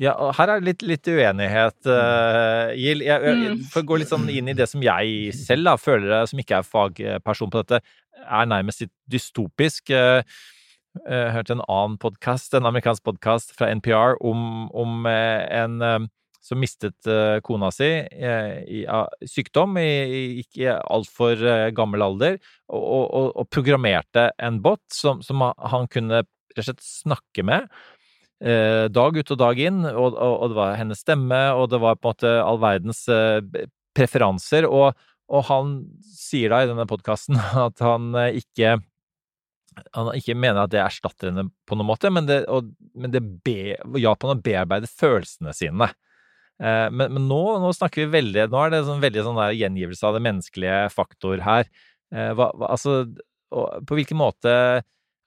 [0.00, 3.03] Ja, og her er litt, litt uenighet, uh, Gild.
[3.05, 5.74] Jeg, jeg, jeg, For å gå litt sånn inn i det som jeg selv da,
[5.76, 7.83] føler, som ikke er fagperson på dette,
[8.24, 9.92] er nærmest litt dystopisk.
[9.92, 10.22] Uh,
[11.05, 16.09] jeg hørte en annen podkast, en amerikansk podkast fra NPR, om, om en
[16.40, 18.83] som mistet uh, kona si uh, i
[19.29, 22.38] sykdom i, ikke altfor uh, gammel alder,
[22.72, 27.70] og, og, og, programmerte en bot som, som, han kunne rett og slett snakke med
[28.40, 32.09] dag ut og dag inn, og, og, det var hennes stemme, og det var på
[32.09, 33.03] en måte all verdens
[33.92, 34.96] preferanser, og,
[35.44, 35.74] han
[36.09, 38.79] sier da i denne podkasten at han ikke
[39.94, 43.20] han ikke mener at det erstatter henne på noen måte, men det, og, men det
[43.44, 45.90] be, hjalp han å bearbeide følelsene sine.
[46.61, 49.57] Eh, men, men nå, nå, snakker vi veldig Nå er det sånn veldig sånn der
[49.57, 51.68] gjengivelse av det menneskelige faktor her.
[52.12, 53.03] Eh, hva, hva, altså,
[53.51, 54.51] på hvilken måte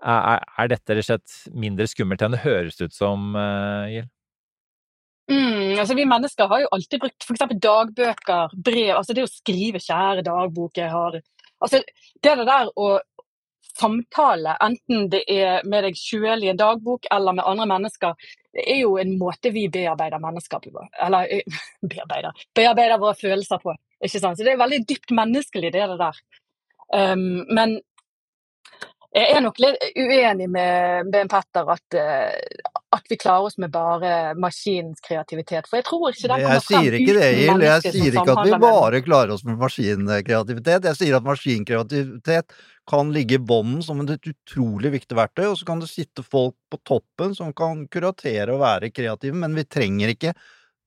[0.04, 4.12] er, er, dette rett og slett mindre skummelt enn det høres ut som, uh, Gild?
[5.32, 7.44] Mm, altså vi mennesker har jo alltid brukt f.eks.
[7.64, 11.16] dagbøker, brev Altså det å skrive 'kjære dagbok', jeg har
[11.64, 12.98] Altså det der å
[13.80, 18.66] samtale, enten det er med deg sjøl i en dagbok eller med andre mennesker, det
[18.70, 20.86] er jo en måte vi bearbeider mennesker på.
[21.06, 21.62] Eller eh,
[21.94, 23.76] bearbeider, bearbeider våre følelser på.
[24.04, 24.38] ikke sant?
[24.38, 26.22] Så det er veldig dypt menneskelig, det der.
[26.94, 27.80] Um, men
[29.14, 33.70] jeg er nok litt uenig med Ben Petter at, uh, at vi klarer oss med
[33.74, 35.68] bare maskinens kreativitet.
[35.70, 37.66] For jeg tror ikke den kommer frem uten mennesker Jeg sier ikke det, Gild.
[37.68, 40.90] Jeg sier ikke at vi bare klarer oss med maskinkreativitet.
[40.90, 42.58] Jeg sier at maskinkreativitet
[42.90, 46.58] kan ligge i bånden som et utrolig viktig verktøy, og så kan det sitte folk
[46.74, 50.34] på toppen som kan kuratere og være kreative, men vi trenger ikke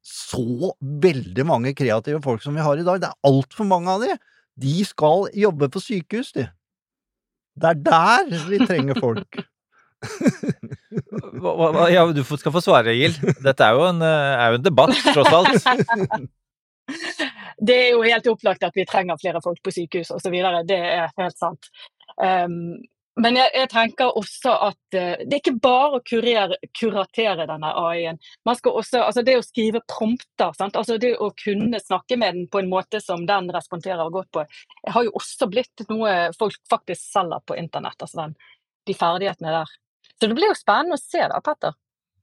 [0.06, 3.00] så veldig mange kreative folk som vi har i dag.
[3.02, 4.18] Det er altfor mange av de.
[4.56, 6.46] De skal jobbe på sykehus, de.
[7.56, 9.38] Det er der vi trenger folk.
[11.94, 13.16] ja, du skal få svare, Gild.
[13.44, 16.28] Dette er jo en, eh, er jo en debatt, tross alt.
[17.66, 20.34] Det er jo helt opplagt at vi trenger flere folk på sykehus osv.
[20.68, 21.70] Det er helt sant.
[22.20, 22.76] Um,
[23.22, 27.70] men jeg, jeg, tenker også at uh, det er ikke bare å kurere, kuratere denne
[27.80, 28.18] AI-en.
[28.44, 30.76] Man skal også, altså Det å skrive prompter, sant?
[30.76, 34.44] altså det å kunne snakke med den på en måte som den responderer godt på,
[34.92, 37.96] har jo også blitt noe folk faktisk selger på internett.
[37.96, 38.36] altså den,
[38.86, 39.74] De ferdighetene der.
[40.16, 41.76] Så det blir jo spennende å se da, Petter.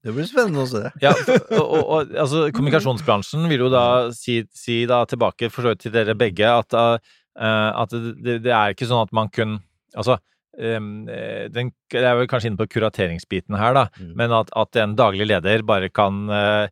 [0.03, 0.84] Det blir spennende å se.
[1.01, 1.13] Ja,
[1.58, 5.86] og, og, og altså, kommunikasjonsbransjen vil jo da si, si da tilbake for så vidt
[5.86, 9.62] til dere begge at, uh, at det, det, er ikke sånn at man kun
[9.93, 10.15] Altså,
[10.57, 11.05] um,
[11.53, 14.13] den, jeg er vel kanskje inne på kurateringsbiten her, da, mm.
[14.19, 16.67] men at, at, en daglig leder bare kan uh,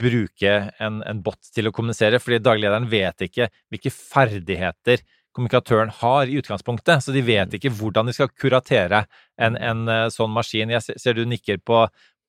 [0.00, 5.04] bruke en, en, bot til å kommunisere, fordi dagliglederen vet ikke hvilke ferdigheter
[5.36, 7.58] kommunikatøren har i utgangspunktet, så de vet mm.
[7.60, 9.04] ikke hvordan de skal kuratere
[9.38, 10.72] en, en sånn maskin.
[10.74, 11.84] Jeg ser du nikker på,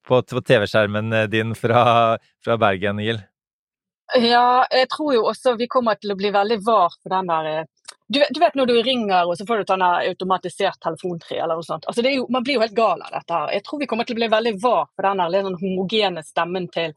[0.06, 1.82] på, TV-skjermen din fra,
[2.46, 3.26] fra Bergen, Gild.
[4.18, 7.66] Ja, jeg tror jo også vi kommer til å bli veldig var for den der
[8.10, 11.86] du, du, vet når du ringer og så får du automatisert telefontre eller noe sånt.
[11.86, 13.52] Altså jo, man blir jo helt gal av dette her.
[13.54, 16.96] Jeg tror vi kommer til å bli veldig var på den sånn homogene stemmen til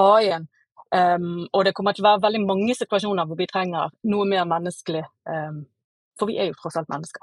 [0.00, 0.48] AI-en.
[0.86, 4.28] Um, ehm, og det kommer til å være veldig mange situasjoner hvor vi trenger noe
[4.28, 5.04] mer menneskelig.
[5.28, 5.66] Um,
[6.16, 7.20] for vi er jo tross alt mennesker.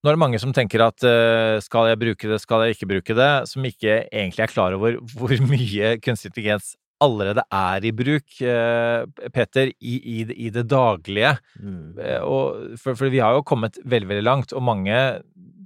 [0.00, 2.88] Nå er det mange som tenker at uh, skal jeg bruke det, skal jeg ikke
[2.94, 6.72] bruke det, som ikke egentlig er klar over hvor mye kunstig intelligens
[7.04, 9.04] allerede er i bruk, uh,
[9.34, 11.34] Peter, i, i, i, det daglige.
[11.60, 11.98] Mm.
[12.24, 14.96] Og, for, for, vi har jo kommet veldig, veldig langt, og mange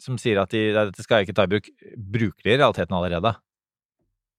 [0.02, 2.96] som sier at de, dette skal jeg ikke ta i bruk, bruker det i realiteten
[2.96, 3.34] allerede.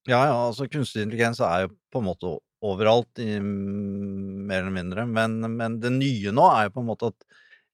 [0.10, 5.06] Ja, ja, altså kunstig intelligens er jo på en måte overalt, i, mer eller mindre.
[5.10, 7.28] Men, men det nye nå er jo på en måte at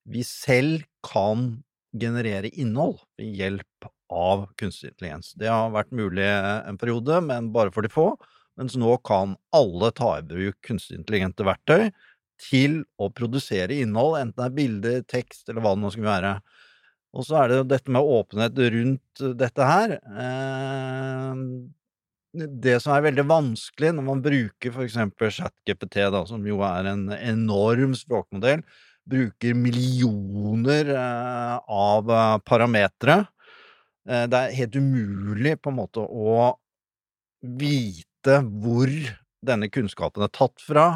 [0.07, 1.49] vi selv kan
[1.97, 5.33] generere innhold ved hjelp av kunstig intelligens.
[5.39, 8.11] Det har vært mulig en periode, men bare for de få.
[8.57, 11.89] Mens nå kan alle ta i bruk kunstig intelligente verktøy
[12.41, 16.33] til å produsere innhold, enten det er bilder, tekst eller hva det nå skal være.
[17.17, 19.95] Og så er det jo dette med åpenhet rundt dette her.
[19.97, 21.43] Eh,
[22.37, 26.91] det som er veldig vanskelig når man bruker for eksempel ChatGPT, da, som jo er
[26.91, 28.61] en enorm språkmodell,
[29.07, 33.21] bruker millioner eh, av eh, parametere.
[34.09, 36.51] Eh, det er helt umulig på en måte å
[37.41, 38.05] vite
[38.63, 38.91] hvor
[39.47, 40.87] denne kunnskapen er tatt fra,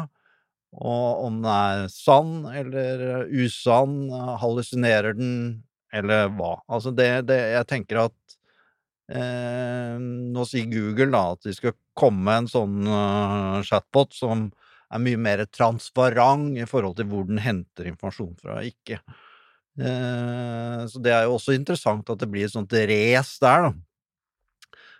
[0.72, 4.06] og om den er sann eller usann,
[4.40, 5.34] hallusinerer den,
[5.92, 6.56] eller hva.
[6.72, 8.36] Altså det, det Jeg tenker at
[9.12, 14.46] eh, Nå sier Google da at de skal komme med en sånn uh, chatbot som
[14.92, 19.00] er mye mer transparent i forhold til hvor den henter informasjon fra og ikke.
[19.80, 23.72] Eh, så det er jo også interessant at det blir et sånt race der, da.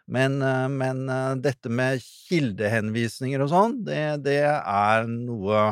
[0.07, 5.65] Men, eh, men, eh, dette med kildehenvisninger og sånn, det, det er noe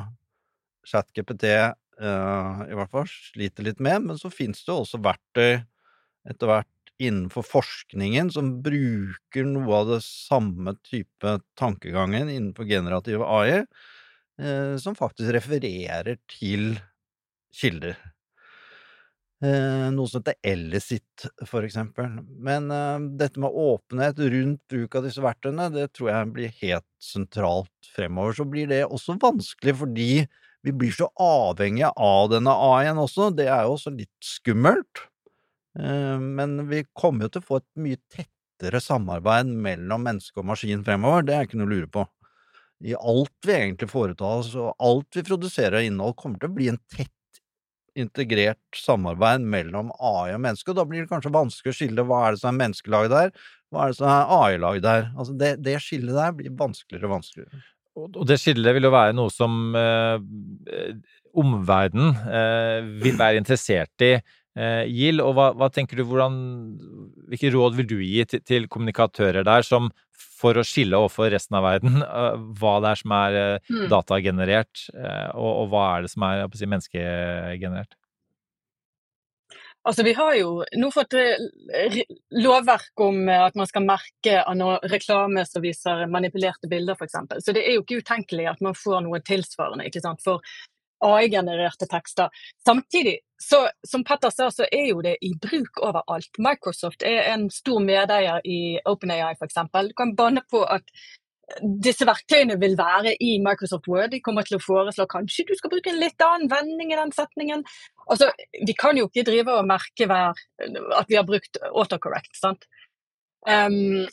[0.87, 4.07] ChatGPT uh, i hvert fall sliter litt med.
[4.09, 5.61] Men så fins det også verktøy
[6.31, 13.63] etter hvert innenfor forskningen som bruker noe av det samme type tankegangen innenfor generativ AI,
[14.81, 16.75] som faktisk refererer til
[17.57, 17.97] kilder.
[19.41, 22.11] Eh, noe som heter Ellicit, for eksempel.
[22.45, 26.89] Men eh, dette med åpenhet rundt bruk av disse verktøyene, det tror jeg blir helt
[27.01, 28.37] sentralt fremover.
[28.37, 30.11] Så blir det også vanskelig fordi
[30.61, 33.31] vi blir så avhengige av denne AI-en også.
[33.33, 35.07] Det er jo også litt skummelt.
[35.79, 40.51] Eh, men vi kommer jo til å få et mye tettere samarbeid mellom menneske og
[40.53, 41.25] maskin fremover.
[41.25, 42.05] Det er ikke noe å lure på
[42.81, 46.55] i alt vi egentlig foretar oss, og alt vi produserer av innhold, kommer til å
[46.57, 47.13] bli en tett
[47.99, 52.23] integrert samarbeid mellom AI og menneske, og da blir det kanskje vanskelig å skille hva
[52.27, 53.35] er det som er menneskelag der,
[53.71, 55.07] hva er det som er AI-lag der.
[55.17, 57.63] Altså det, det skillet der blir vanskeligere og vanskeligere.
[58.01, 60.23] Og det skillet vil jo være noe som eh,
[61.41, 64.15] omverdenen eh, vil være interessert i.
[64.59, 66.35] Eh, Gild, og hva, hva, tenker du, hvordan,
[67.31, 69.93] hvilke råd vil du gi til, til, kommunikatører der som
[70.41, 74.87] for å skille overfor resten av verden uh, hva det er som er uh, datagenerert,
[74.97, 77.95] uh, og, og, hva er det som er si, menneskegenerert?
[79.87, 81.15] Altså, Vi har jo nå fått
[82.37, 84.43] lovverk om at man skal merke
[84.93, 87.17] reklame som viser manipulerte bilder, f.eks.
[87.41, 89.87] Så det er jo ikke utenkelig at man får noe tilsvarende.
[89.89, 90.21] ikke sant?
[90.21, 90.45] For
[91.07, 92.29] AI-genererte tekster.
[92.65, 96.31] Samtidig, så, som Petter sa, så er jo det i bruk overalt.
[96.39, 99.63] Microsoft er en stor medeier i OpenAI f.eks.
[99.89, 100.93] Du kan banne på at
[101.61, 104.13] disse verktøyene vil være i Microsoft Word.
[104.13, 107.13] De kommer til å foreslå kanskje du skal bruke en litt annen vending i den
[107.17, 107.65] setningen.
[108.07, 110.39] Altså, vi kan jo ikke drive og merke hver,
[110.99, 112.35] at vi har brukt autocorrect.
[112.39, 112.67] sant?
[113.49, 114.07] Um,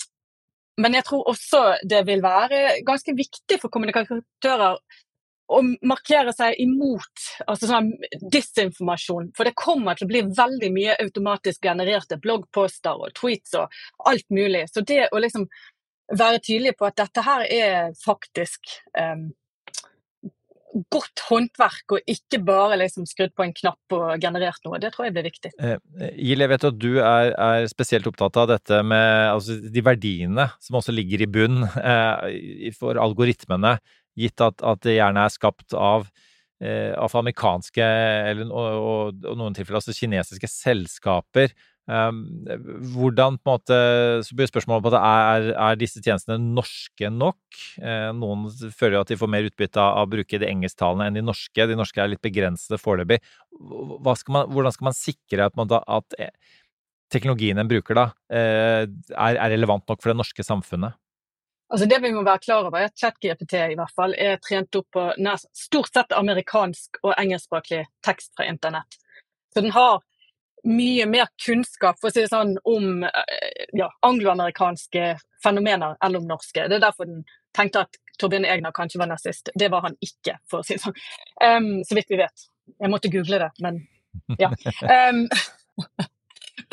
[0.77, 4.77] men jeg tror også det vil være ganske viktig for kommunikatører
[5.47, 7.93] å markere seg imot altså sånn
[8.33, 9.31] disinformasjon.
[9.37, 13.81] For det kommer til å bli veldig mye automatisk genererte bloggposter og tweets og
[14.11, 14.65] alt mulig.
[14.71, 15.47] Så det å liksom
[16.11, 19.29] være tydelig på at dette her er faktisk um,
[20.91, 24.79] godt håndverk, og ikke bare liksom skrudd på en knapp og generert noe.
[24.81, 25.51] Det tror jeg blir viktig.
[25.57, 25.77] Eh,
[26.19, 30.79] jeg vet at du er, er, spesielt opptatt av dette med altså, de verdiene som
[30.79, 33.77] også ligger i bunn eh, for algoritmene,
[34.17, 36.09] gitt at, at, det gjerne er skapt av
[36.61, 37.87] eh, afroamerikanske
[38.33, 41.53] eller og, og, og noen tilfeller altså kinesiske selskaper.
[41.87, 42.17] Um,
[42.91, 43.75] hvordan på en måte,
[44.27, 47.39] så blir spørsmålet på det, er, er disse tjenestene norske nok?
[47.79, 51.19] Eh, noen føler jo at de får mer utbytte av å bruke de engelsktalende enn
[51.21, 51.67] de norske.
[51.69, 53.21] De norske er litt begrensede foreløpig.
[53.55, 56.35] Hvordan skal man sikre at, at eh,
[57.13, 60.99] teknologien en bruker da, eh, er, er, relevant nok for det norske samfunnet?
[61.67, 64.75] Altså det vi må være klar over, er at ChatGPT i hvert fall er trent
[64.79, 65.07] opp på
[65.51, 68.99] stort sett amerikansk og engelskspråklig tekst fra internett.
[69.53, 69.99] Så den har
[70.67, 75.13] mye mer kunnskap for å si det sånn, om eh, ja, angloamerikanske
[75.43, 76.67] fenomener enn om norske.
[76.67, 77.23] Det er derfor den
[77.55, 79.51] tenkte at Torbjørn Egner kanskje var nazist.
[79.55, 80.97] Det var han ikke, for å si det sånn.
[81.43, 82.47] Um, så vidt vi vet.
[82.73, 83.83] Jeg måtte google det, men
[84.41, 84.49] ja.
[85.11, 85.27] Um,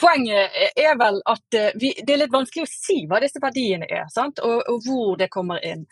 [0.01, 3.89] poenget er vel at eh, vi, det er litt vanskelig å si hva disse verdiene
[3.91, 5.87] er, og, og, hvor det kommer inn.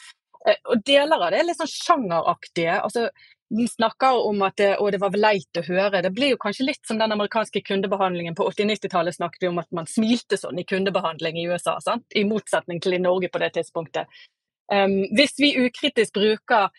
[0.46, 2.80] Eh, og deler av det er litt sånn sjangeraktige.
[2.80, 3.08] altså
[3.52, 6.00] den snakker om at det, og det var leit å høre.
[6.00, 9.68] Det blir jo kanskje litt som den amerikanske kundebehandlingen på 80-90-tallet snakket vi om at
[9.76, 12.06] man smilte sånn i kundebehandling i USA, sant?
[12.16, 14.08] i motsetning til i Norge på det tidspunktet.
[14.72, 16.70] Um, hvis vi ukritisk bruker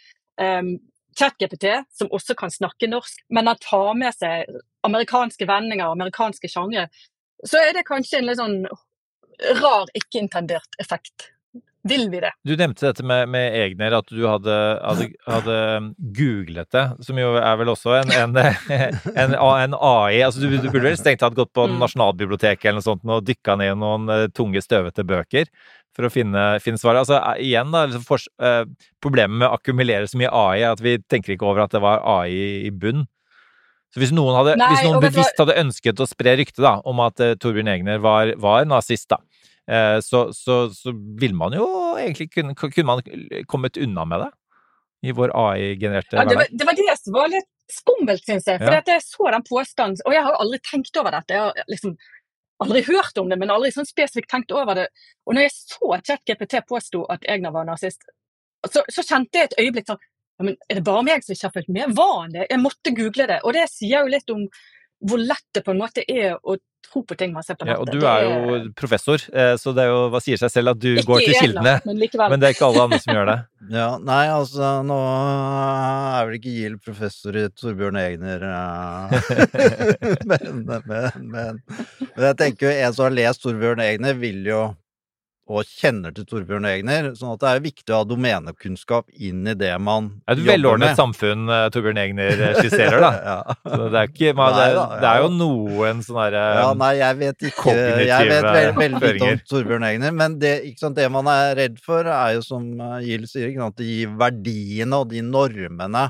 [0.42, 0.74] um,
[1.20, 4.50] ChatGPT, som også kan snakke norsk, men han tar med seg
[4.88, 6.88] amerikanske vendinger, og amerikanske sjangre,
[7.48, 8.60] så er det kanskje en litt sånn
[9.60, 11.34] rar, ikke-intendert effekt.
[11.84, 12.32] Vil vi det?
[12.48, 15.58] Du nevnte dette med, med Egner, at du hadde, hadde, hadde,
[16.16, 18.39] googlet det, som jo er vel også en, en,
[19.26, 20.22] en, en AI.
[20.24, 21.76] Altså, du, du, burde vel strengt tatt gått på mm.
[21.82, 25.52] Nasjonalbiblioteket eller noe sånt og dykka ned i noen uh, tunge, støvete bøker
[25.94, 27.04] for å finne, finne svaret.
[27.04, 28.64] Altså, uh, igjen, da, liksom for, eh,
[29.04, 31.84] Problemet med å akkumulere så mye AI er at vi tenker ikke over at det
[31.84, 33.04] var AI i bunn.
[33.94, 37.22] Så hvis noen, hadde, Nei, hvis noen bevisst hadde ønsket å spre ryktet om at
[37.41, 39.20] Torbjørn Egner var, var nazist, da,
[39.70, 41.68] uh, så, så, så, ville man jo
[42.02, 43.04] egentlig kunne, kunne man
[43.50, 44.32] kommet unna med det
[45.04, 46.26] i vår AI-genererte ja.
[46.26, 48.60] Det var det som var litt skummelt, syns jeg.
[48.62, 48.82] For ja.
[48.88, 51.36] jeg så den påstanden, og jeg har aldri tenkt over dette.
[51.36, 51.96] Jeg har liksom
[52.64, 54.88] aldri hørt om det, men aldri sånn spesifikt tenkt over det.
[55.28, 58.06] Og når jeg så at ChatGPT påsto at Egner var nazist,
[58.64, 60.04] så, så, kjente jeg et øyeblikk sånn
[60.40, 61.96] ja, men Er det bare meg som ikke har fulgt med?
[61.98, 62.48] Var han det?
[62.50, 63.42] Jeg måtte google det.
[63.44, 64.48] Og det sier jo litt om
[65.04, 67.80] hvor lett det på en måte er å tro på ting man ser på nettet.
[67.80, 70.74] Ja, og du er jo professor, eh, så det er jo, hva sier seg selv
[70.74, 71.74] at du ikke går til kildene.
[71.88, 73.40] Men, men, det er ikke alle andre som gjør det.
[73.74, 78.44] Ja, nei, altså, nå er vel ikke Gild professor i Torbjørn Egner
[80.30, 81.62] men, men, men, men,
[82.12, 84.66] jeg tenker jo en som har lest Torbjørn Egner, vil jo
[85.52, 87.10] og kjenner til Torbjørn Egner.
[87.20, 90.22] sånn at det er viktig å ha domenekunnskap inn i det man jobber med.
[90.24, 93.12] Det er Et velordnet samfunn uh, Torbjørn Egner eh, skisserer, da.
[93.28, 93.58] ja.
[93.68, 96.91] Så det er, ikke, man, nei, da, det, er, jo noen sånne derre Ja, nei,
[97.02, 101.10] jeg vet ikke Jeg vet veldig, veldig lite om Torbjørn Egner, men det, sant, det,
[101.12, 105.12] man er redd for, er jo som eh, Gild sier, ikke sant, de verdiene og
[105.12, 106.08] de normene.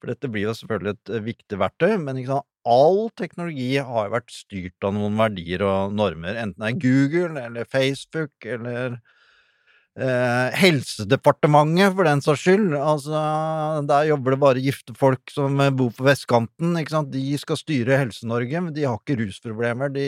[0.00, 4.32] For dette blir jo selvfølgelig et viktig verktøy, men sant, all teknologi har jo vært
[4.34, 8.98] styrt av noen verdier og normer, enten det er Google eller Facebook eller
[9.96, 12.74] eh, Helsedepartementet, for den saks skyld.
[12.76, 13.22] Altså,
[13.88, 17.14] der jobber det bare gifte folk som bor på vestkanten, ikke sant.
[17.14, 20.06] De skal styre Helse-Norge, men de har ikke rusproblemer, de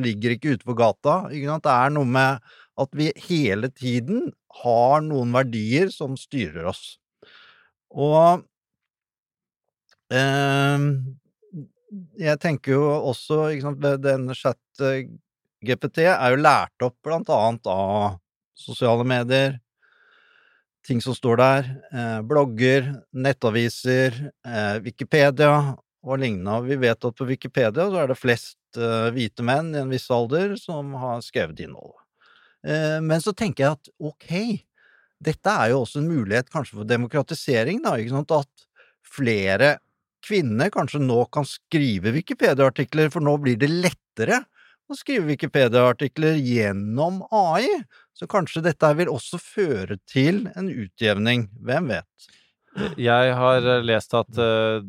[0.00, 1.68] ligger ikke ute på gata, ikke sant.
[1.68, 4.30] Det er noe med at vi hele tiden
[4.62, 6.96] har noen verdier som styrer oss.
[7.94, 8.46] Og eh,
[12.18, 18.18] jeg tenker jo også sant, Denne chat-GPT er jo lært opp blant annet av
[18.58, 19.58] sosiale medier,
[20.86, 26.62] ting som står der, eh, blogger, nettaviser, eh, Wikipedia og lignende.
[26.64, 30.08] Vi vet at på Wikipedia så er det flest eh, hvite menn i en viss
[30.10, 32.00] alder som har skrevet innholdet.
[32.66, 34.30] Eh, men så tenker jeg at ok,
[35.20, 38.66] dette er jo også en mulighet kanskje for demokratisering, da, ikke sant, at
[39.08, 39.76] flere
[40.24, 44.42] kvinner kanskje nå kan skrive Wikipedia-artikler, for nå blir det lettere
[44.88, 47.68] å skrive Wikipedia-artikler gjennom AI.
[48.16, 51.48] Så kanskje dette vil også føre til en utjevning.
[51.64, 52.30] Hvem vet?
[52.98, 54.80] Jeg har lest at uh,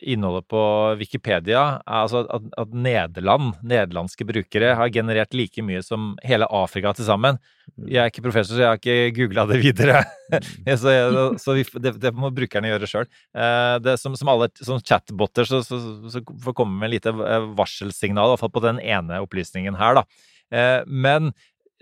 [0.00, 0.60] innholdet på
[1.00, 7.08] Wikipedia altså at, at, Nederland, nederlandske brukere, har generert like mye som hele Afrika til
[7.08, 7.40] sammen.
[7.74, 7.86] Mm.
[7.88, 10.04] Jeg er ikke professor, så jeg har ikke googla det videre.
[10.32, 10.76] Mm.
[10.82, 13.08] så, jeg, så vi, det, det, må brukerne gjøre sjøl.
[13.36, 15.80] Uh, som, som, alle som chatboter så, så,
[16.12, 20.00] så, får komme med lite eh, varselsignal, i hvert fall på den ene opplysningen her,
[20.00, 20.06] da.
[20.54, 21.32] Uh, men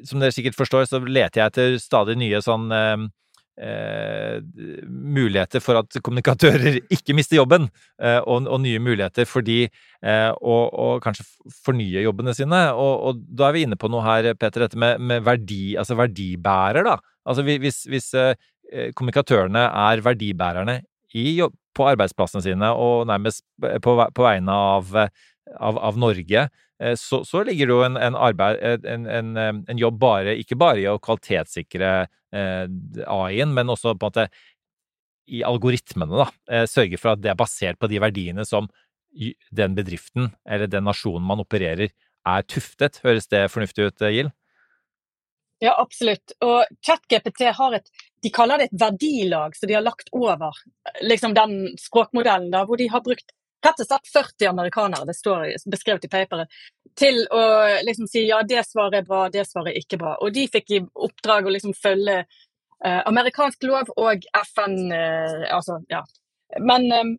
[0.07, 2.73] som dere sikkert forstår, så leter jeg etter stadig nye sånn
[3.63, 4.39] eh,
[4.89, 7.69] muligheter for at kommunikatører ikke mister jobben,
[8.03, 11.27] eh, og, og, nye muligheter for de eh, å, kanskje
[11.63, 12.65] fornye jobbene sine.
[12.75, 15.99] Og, og, da er vi inne på noe her, Peter, dette med, med verdi, altså
[16.01, 16.99] verdibærer, da.
[17.29, 18.35] Altså hvis, hvis eh,
[18.97, 20.81] kommunikatørene er verdibærerne
[21.13, 23.41] jobb, på arbeidsplassene sine og nærmest
[23.85, 24.91] på, på vegne av,
[25.61, 26.49] av, av Norge,
[26.83, 30.83] Eh, så, så, ligger det jo en, en, arbeid, en, en, jobb bare, ikke bare
[30.83, 31.93] i å kvalitetssikre
[32.35, 32.65] eh,
[33.07, 34.29] AI-en, men også på en måte
[35.33, 36.29] i algoritmene, da.
[36.51, 38.71] Eh, sørge for at det er basert på de verdiene som
[39.53, 41.93] den bedriften eller den nasjonen man opererer,
[42.23, 43.03] er tuftet.
[43.05, 44.33] Høres det fornuftig ut, Gild?
[45.63, 46.33] Ja, absolutt.
[46.43, 47.93] Og ChatGPT har et
[48.23, 50.55] de kaller det et verdilag som de har lagt over
[51.03, 53.35] liksom den språkmodellen, da, hvor de har brukt
[53.65, 56.63] rett og slett 40 amerikanere, det står beskrevet i paperet,
[56.99, 57.43] til å
[57.87, 60.17] liksom si ja, det svaret er bra, det svaret er ikke bra.
[60.21, 65.79] Og de fikk i oppdrag å liksom følge eh, amerikansk lov og FN eh, Altså,
[65.93, 66.03] ja.
[66.61, 67.15] Men eh,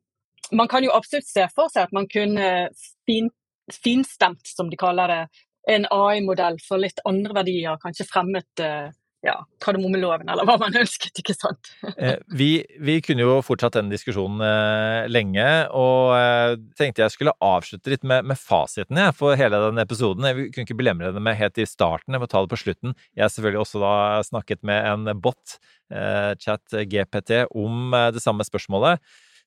[0.51, 2.69] man kan jo absolutt se for seg at man kunne
[3.07, 3.31] fin,
[3.71, 5.23] finstemt, som de kaller det,
[5.71, 8.89] en AI-modell for litt andre verdier, kanskje fremmet eh,
[9.23, 11.71] ja, kardemommeloven, eller hva man ønsket, ikke sant.
[12.03, 15.45] Eh, vi, vi, kunne jo fortsatt den diskusjonen eh, lenge,
[15.77, 20.25] og eh, tenkte jeg skulle avslutte litt med, med fasiten ja, for hele denne episoden.
[20.27, 22.97] Jeg kunne ikke belemre det med helt i starten, jeg må ta det på slutten.
[23.13, 23.93] Jeg har selvfølgelig også da
[24.27, 25.59] snakket med en bot,
[25.93, 28.99] eh, chat GPT, om det samme spørsmålet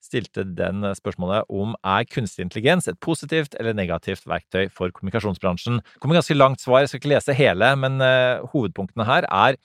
[0.03, 5.81] stilte den spørsmålet om er kunstig intelligens et positivt eller negativt verktøy for kommunikasjonsbransjen.
[5.81, 9.59] Det kommer ganske langt svar, jeg skal ikke lese hele, men uh, hovedpunktene her er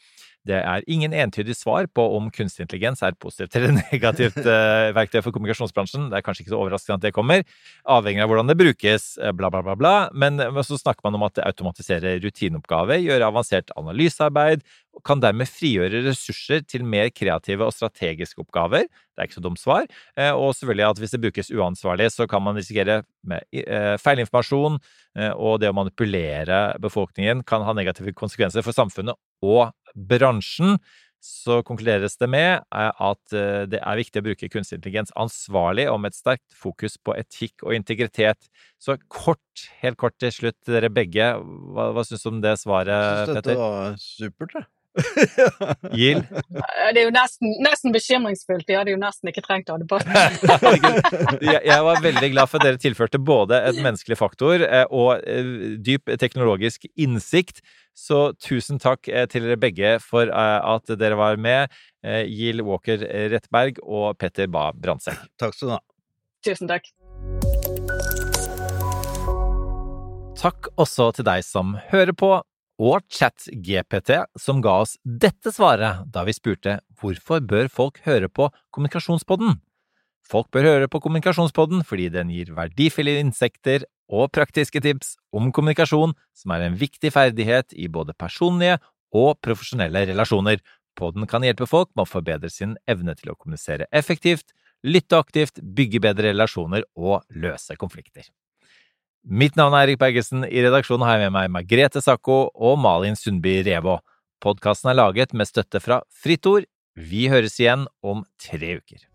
[0.49, 4.91] det er ingen entydig svar på om kunstig intelligens er et positivt eller negativt uh,
[4.97, 6.09] verktøy for kommunikasjonsbransjen.
[6.11, 7.45] Det er kanskje ikke så overraskende at det kommer,
[7.97, 9.77] avhengig av hvordan det brukes, eh, bla, bla, bla.
[9.79, 9.95] bla.
[10.13, 15.49] Men så snakker man om at det automatiserer rutineoppgaver, gjør avansert analysearbeid, og kan dermed
[15.49, 18.89] frigjøre ressurser til mer kreative og strategiske oppgaver.
[18.89, 19.87] Det er ikke så dumt svar.
[20.19, 24.79] Eh, og selvfølgelig at hvis det brukes uansvarlig, så kan man risikere eh, feilinformasjon,
[25.17, 30.79] eh, og det å manipulere befolkningen kan ha negative konsekvenser for samfunnet og bransjen.
[31.23, 33.35] Så konkluderes det med at
[33.71, 37.63] det er viktig å bruke kunstig intelligens ansvarlig og med et sterkt fokus på etikk
[37.63, 38.51] og integritet.
[38.83, 42.91] Så kort, helt kort til slutt, dere begge, hva, hva syns du om det svaret,
[42.91, 43.23] Petter?
[43.23, 44.67] Jeg syns dette var supert, jeg.
[45.97, 46.27] Gild?
[46.93, 48.67] Det er jo nesten, nesten, bekymringsfullt.
[48.69, 50.09] Vi hadde jo nesten ikke trengt å ha debatt.
[51.47, 55.25] jeg, jeg var veldig glad for at dere tilførte både et menneskelig faktor eh, og
[55.25, 57.63] eh, dyp teknologisk innsikt.
[57.97, 61.73] Så tusen takk eh, til dere begge for at dere var med.
[62.03, 65.21] Gild Walker Rettberg og Petter Bae Brandtzæg.
[65.39, 65.83] Takk skal du ha.
[66.43, 66.89] Tusen takk.
[70.43, 72.33] Takk også til deg som hører på
[72.81, 78.49] og ChatGPT, som ga oss dette svaret da vi spurte hvorfor bør folk høre på
[78.73, 79.59] Kommunikasjonspodden?
[80.29, 86.13] Folk bør høre på Kommunikasjonspodden fordi den gir verdifulle insekter og praktiske tips om kommunikasjon,
[86.37, 88.79] som er en viktig ferdighet i både personlige
[89.17, 90.61] og profesjonelle relasjoner.
[90.99, 94.53] Podden kan hjelpe folk med å forbedre sin evne til å kommunisere effektivt,
[94.85, 98.29] lytte aktivt, bygge bedre relasjoner og løse konflikter.
[99.23, 100.43] Mitt navn er Erik Bergesen.
[100.43, 104.01] I redaksjonen har jeg med meg Margrethe Sakko og Malin Sundby Revå.
[104.43, 106.67] Podkasten er laget med støtte fra Fritt Ord.
[106.99, 109.07] Vi høres igjen om tre uker.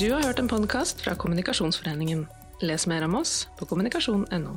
[0.00, 2.24] Du har hørt en podkast fra Kommunikasjonsforeningen.
[2.64, 4.56] Les mer om oss på kommunikasjon.no.